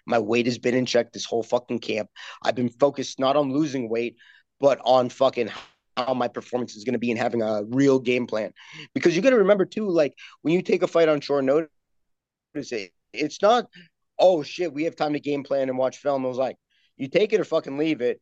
My 0.05 0.19
weight 0.19 0.45
has 0.45 0.57
been 0.57 0.75
in 0.75 0.85
check 0.85 1.11
this 1.11 1.25
whole 1.25 1.43
fucking 1.43 1.79
camp. 1.79 2.09
I've 2.43 2.55
been 2.55 2.69
focused 2.69 3.19
not 3.19 3.35
on 3.35 3.53
losing 3.53 3.89
weight, 3.89 4.17
but 4.59 4.79
on 4.83 5.09
fucking 5.09 5.49
how 5.97 6.13
my 6.13 6.27
performance 6.27 6.75
is 6.75 6.83
going 6.83 6.93
to 6.93 6.99
be 6.99 7.11
and 7.11 7.19
having 7.19 7.41
a 7.41 7.63
real 7.69 7.99
game 7.99 8.27
plan. 8.27 8.51
Because 8.93 9.15
you 9.15 9.21
got 9.21 9.31
to 9.31 9.37
remember 9.37 9.65
too, 9.65 9.89
like 9.89 10.13
when 10.41 10.53
you 10.53 10.61
take 10.61 10.81
a 10.81 10.87
fight 10.87 11.09
on 11.09 11.21
short 11.21 11.45
notice, 11.45 11.69
it, 12.53 12.91
it's 13.13 13.41
not, 13.41 13.65
oh 14.17 14.43
shit, 14.43 14.73
we 14.73 14.85
have 14.85 14.95
time 14.95 15.13
to 15.13 15.19
game 15.19 15.43
plan 15.43 15.69
and 15.69 15.77
watch 15.77 15.97
film. 15.97 16.25
It 16.25 16.29
was 16.29 16.37
like, 16.37 16.57
you 16.97 17.07
take 17.07 17.31
it 17.33 17.39
or 17.39 17.45
fucking 17.45 17.77
leave 17.77 18.01
it. 18.01 18.19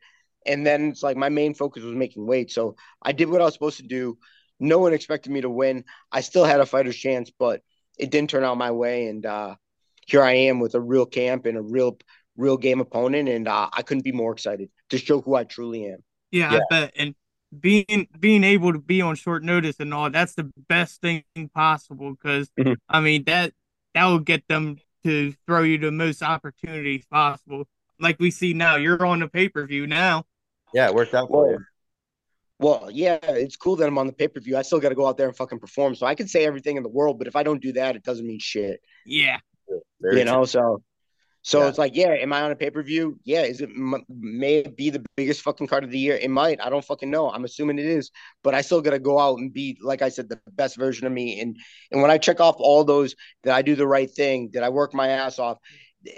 And 0.47 0.65
then 0.65 0.89
it's 0.89 1.03
like 1.03 1.17
my 1.17 1.29
main 1.29 1.53
focus 1.53 1.83
was 1.83 1.95
making 1.95 2.25
weight. 2.25 2.51
So 2.51 2.75
I 3.01 3.11
did 3.11 3.29
what 3.29 3.41
I 3.41 3.45
was 3.45 3.53
supposed 3.53 3.77
to 3.77 3.87
do. 3.87 4.17
No 4.59 4.79
one 4.79 4.93
expected 4.93 5.31
me 5.31 5.41
to 5.41 5.49
win. 5.49 5.83
I 6.11 6.21
still 6.21 6.45
had 6.45 6.59
a 6.59 6.65
fighter's 6.65 6.95
chance, 6.95 7.31
but 7.37 7.61
it 7.97 8.09
didn't 8.09 8.29
turn 8.29 8.43
out 8.43 8.57
my 8.57 8.71
way. 8.71 9.07
And 9.07 9.25
uh, 9.25 9.55
here 10.05 10.23
I 10.23 10.33
am 10.33 10.59
with 10.59 10.73
a 10.73 10.81
real 10.81 11.05
camp 11.05 11.45
and 11.45 11.57
a 11.57 11.61
real, 11.61 11.97
real 12.35 12.57
game 12.57 12.79
opponent. 12.79 13.29
And 13.29 13.47
uh, 13.47 13.69
I 13.71 13.81
couldn't 13.83 14.03
be 14.03 14.11
more 14.11 14.31
excited 14.31 14.69
to 14.89 14.97
show 14.97 15.21
who 15.21 15.35
I 15.35 15.43
truly 15.43 15.85
am. 15.85 16.03
Yeah, 16.31 16.53
yeah, 16.53 16.59
I 16.59 16.61
bet. 16.69 16.93
And 16.95 17.15
being 17.57 18.07
being 18.19 18.43
able 18.43 18.73
to 18.73 18.79
be 18.79 19.01
on 19.01 19.15
short 19.15 19.43
notice 19.43 19.79
and 19.79 19.93
all 19.93 20.09
that's 20.09 20.35
the 20.35 20.51
best 20.67 20.99
thing 20.99 21.23
possible 21.55 22.11
because 22.11 22.49
mm-hmm. 22.59 22.73
I 22.89 22.99
mean 22.99 23.23
that 23.23 23.53
that 23.93 24.05
will 24.05 24.19
get 24.19 24.47
them 24.47 24.77
to 25.03 25.33
throw 25.45 25.63
you 25.63 25.77
the 25.77 25.91
most 25.91 26.21
opportunities 26.21 27.05
possible. 27.05 27.67
Like 27.99 28.19
we 28.19 28.29
see 28.29 28.53
now, 28.53 28.75
you're 28.75 29.03
on 29.05 29.21
the 29.21 29.27
pay 29.27 29.49
per 29.49 29.65
view 29.65 29.87
now. 29.87 30.25
Yeah, 30.73 30.87
it 30.87 30.95
worked 30.95 31.13
out 31.13 31.29
for 31.29 31.43
well, 31.43 31.51
you. 31.51 31.59
Well, 32.59 32.89
yeah, 32.91 33.19
it's 33.21 33.55
cool 33.55 33.75
that 33.77 33.87
I'm 33.87 33.97
on 33.97 34.07
the 34.07 34.13
pay 34.13 34.27
per 34.27 34.39
view. 34.39 34.57
I 34.57 34.63
still 34.63 34.79
got 34.79 34.89
to 34.89 34.95
go 34.95 35.07
out 35.07 35.17
there 35.17 35.27
and 35.27 35.35
fucking 35.35 35.59
perform. 35.59 35.95
So 35.95 36.05
I 36.05 36.15
can 36.15 36.27
say 36.27 36.45
everything 36.45 36.77
in 36.77 36.83
the 36.83 36.89
world, 36.89 37.19
but 37.19 37.27
if 37.27 37.35
I 37.35 37.43
don't 37.43 37.61
do 37.61 37.73
that, 37.73 37.95
it 37.95 38.03
doesn't 38.03 38.25
mean 38.25 38.39
shit. 38.39 38.81
Yeah. 39.05 39.37
Very 40.01 40.19
you 40.19 40.25
know, 40.25 40.45
so 40.45 40.81
so 41.47 41.61
yeah. 41.61 41.69
it's 41.69 41.77
like, 41.77 41.95
yeah, 41.95 42.09
am 42.09 42.33
I 42.33 42.41
on 42.41 42.51
a 42.51 42.57
pay 42.57 42.69
per 42.69 42.83
view? 42.83 43.17
Yeah, 43.23 43.43
is 43.43 43.61
it 43.61 43.69
may 43.73 44.57
it 44.57 44.75
be 44.75 44.89
the 44.89 45.01
biggest 45.15 45.41
fucking 45.43 45.67
card 45.67 45.85
of 45.85 45.91
the 45.91 45.97
year? 45.97 46.17
It 46.17 46.29
might. 46.29 46.59
I 46.61 46.69
don't 46.69 46.83
fucking 46.83 47.09
know. 47.09 47.31
I'm 47.31 47.45
assuming 47.45 47.79
it 47.79 47.85
is, 47.85 48.11
but 48.43 48.53
I 48.53 48.59
still 48.59 48.81
got 48.81 48.89
to 48.89 48.99
go 48.99 49.17
out 49.17 49.39
and 49.39 49.53
be, 49.53 49.77
like 49.81 50.01
I 50.01 50.09
said, 50.09 50.27
the 50.27 50.41
best 50.51 50.75
version 50.75 51.07
of 51.07 51.13
me. 51.13 51.39
And 51.39 51.55
and 51.89 52.01
when 52.01 52.11
I 52.11 52.17
check 52.17 52.41
off 52.41 52.57
all 52.59 52.83
those, 52.83 53.15
that 53.45 53.55
I 53.55 53.61
do 53.61 53.75
the 53.75 53.87
right 53.87 54.11
thing, 54.11 54.49
that 54.55 54.63
I 54.63 54.67
work 54.67 54.93
my 54.93 55.07
ass 55.07 55.39
off. 55.39 55.57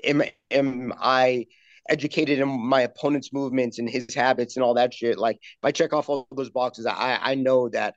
Am 0.04 0.24
am 0.50 0.94
I 1.00 1.46
educated 1.90 2.40
in 2.40 2.48
my 2.48 2.82
opponent's 2.82 3.34
movements 3.34 3.80
and 3.80 3.90
his 3.90 4.14
habits 4.14 4.56
and 4.56 4.64
all 4.64 4.76
that 4.76 4.94
shit. 4.94 5.18
Like 5.18 5.38
if 5.38 5.64
I 5.64 5.72
check 5.72 5.94
off 5.94 6.10
all 6.10 6.28
those 6.32 6.50
boxes, 6.50 6.86
I 6.86 7.20
I 7.22 7.36
know 7.36 7.70
that 7.70 7.96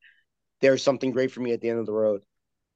there's 0.60 0.82
something 0.82 1.12
great 1.12 1.30
for 1.30 1.40
me 1.40 1.52
at 1.52 1.60
the 1.60 1.68
end 1.68 1.78
of 1.78 1.86
the 1.86 1.92
road. 1.92 2.22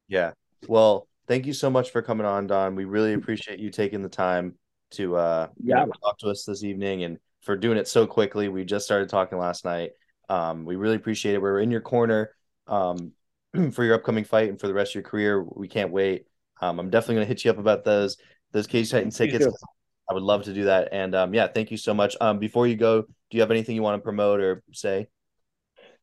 Yeah. 0.09 0.33
Well, 0.68 1.09
thank 1.26 1.46
you 1.46 1.52
so 1.52 1.70
much 1.70 1.90
for 1.90 2.02
coming 2.02 2.26
on, 2.26 2.46
Don. 2.46 2.76
We 2.76 2.85
really 2.85 3.14
appreciate 3.14 3.59
you 3.59 3.70
taking 3.70 4.02
the 4.02 4.09
time 4.09 4.55
to 4.92 5.16
uh 5.16 5.48
yeah. 5.62 5.85
Know, 5.85 5.92
talk 6.02 6.18
to 6.18 6.29
us 6.29 6.44
this 6.44 6.62
evening 6.62 7.05
and 7.05 7.18
for 7.42 7.57
doing 7.57 7.79
it 7.79 7.88
so 7.88 8.07
quickly. 8.07 8.48
We 8.48 8.64
just 8.64 8.85
started 8.85 9.09
talking 9.09 9.38
last 9.38 9.64
night. 9.64 9.92
Um, 10.29 10.64
we 10.64 10.76
really 10.76 10.96
appreciate 10.96 11.35
it. 11.35 11.42
We're 11.42 11.61
in 11.61 11.70
your 11.70 11.81
corner. 11.81 12.31
Um, 12.66 13.12
for 13.72 13.85
your 13.85 13.94
upcoming 13.94 14.24
fight 14.24 14.48
and 14.48 14.61
for 14.61 14.66
the 14.66 14.74
rest 14.74 14.90
of 14.90 14.96
your 14.96 15.05
career. 15.05 15.42
We 15.42 15.68
can't 15.68 15.90
wait. 15.90 16.26
Um, 16.61 16.79
I'm 16.79 16.90
definitely 16.90 17.16
gonna 17.16 17.26
hit 17.26 17.44
you 17.44 17.50
up 17.50 17.59
about 17.59 17.85
those 17.85 18.16
those 18.52 18.66
Cage 18.66 18.90
Titans 18.90 19.16
tickets. 19.16 19.46
I 20.09 20.14
would 20.14 20.23
love 20.23 20.45
to 20.45 20.55
do 20.55 20.64
that. 20.64 20.88
And 20.92 21.14
um, 21.14 21.35
yeah, 21.35 21.49
thank 21.49 21.71
you 21.71 21.77
so 21.77 21.92
much. 21.95 22.16
Um, 22.21 22.38
before 22.38 22.66
you 22.66 22.77
go, 22.77 23.03
do 23.03 23.37
you 23.37 23.40
have 23.40 23.51
anything 23.51 23.75
you 23.75 23.83
want 23.83 23.99
to 23.99 24.03
promote 24.03 24.40
or 24.40 24.62
say? 24.73 25.09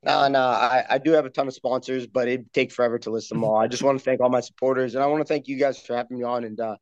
No, 0.04 0.28
no, 0.28 0.42
I, 0.42 0.84
I 0.90 0.98
do 0.98 1.12
have 1.12 1.26
a 1.26 1.30
ton 1.30 1.48
of 1.48 1.54
sponsors, 1.54 2.08
but 2.08 2.28
it'd 2.28 2.52
take 2.52 2.72
forever 2.72 3.00
to 3.00 3.10
list 3.10 3.30
them 3.30 3.44
all. 3.46 3.56
I 3.56 3.68
just 3.68 3.84
want 3.84 3.98
to 3.98 4.04
thank 4.04 4.20
all 4.20 4.30
my 4.30 4.42
supporters, 4.42 4.96
and 4.96 5.04
I 5.04 5.08
want 5.08 5.22
to 5.22 5.26
thank 5.26 5.48
you 5.48 5.58
guys 5.58 5.80
for 5.80 5.96
having 5.96 6.18
me 6.18 6.24
on 6.24 6.44
and 6.44 6.60
uh, 6.60 6.76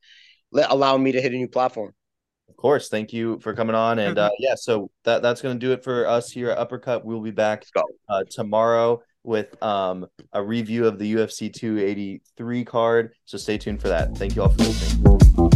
let, 0.51 0.71
allowing 0.71 1.03
me 1.03 1.11
to 1.11 1.21
hit 1.21 1.31
a 1.31 1.35
new 1.35 1.47
platform. 1.47 1.93
Of 2.49 2.57
course, 2.57 2.89
thank 2.89 3.13
you 3.13 3.39
for 3.39 3.53
coming 3.53 3.75
on, 3.75 3.99
and 3.99 4.17
uh, 4.17 4.31
yeah, 4.39 4.55
so 4.55 4.89
that 5.03 5.21
that's 5.21 5.41
going 5.41 5.59
to 5.59 5.65
do 5.65 5.71
it 5.71 5.83
for 5.83 6.07
us 6.07 6.31
here 6.31 6.49
at 6.49 6.57
Uppercut. 6.57 7.05
We'll 7.05 7.21
be 7.21 7.31
back 7.31 7.63
uh, 8.09 8.23
tomorrow 8.29 9.01
with 9.23 9.61
um, 9.61 10.07
a 10.33 10.41
review 10.43 10.87
of 10.87 10.97
the 10.97 11.13
UFC 11.13 11.53
283 11.53 12.65
card. 12.65 13.13
So 13.25 13.37
stay 13.37 13.57
tuned 13.57 13.81
for 13.81 13.89
that. 13.89 14.17
Thank 14.17 14.35
you 14.35 14.41
all 14.41 14.49
for 14.49 14.63
listening. 14.63 15.50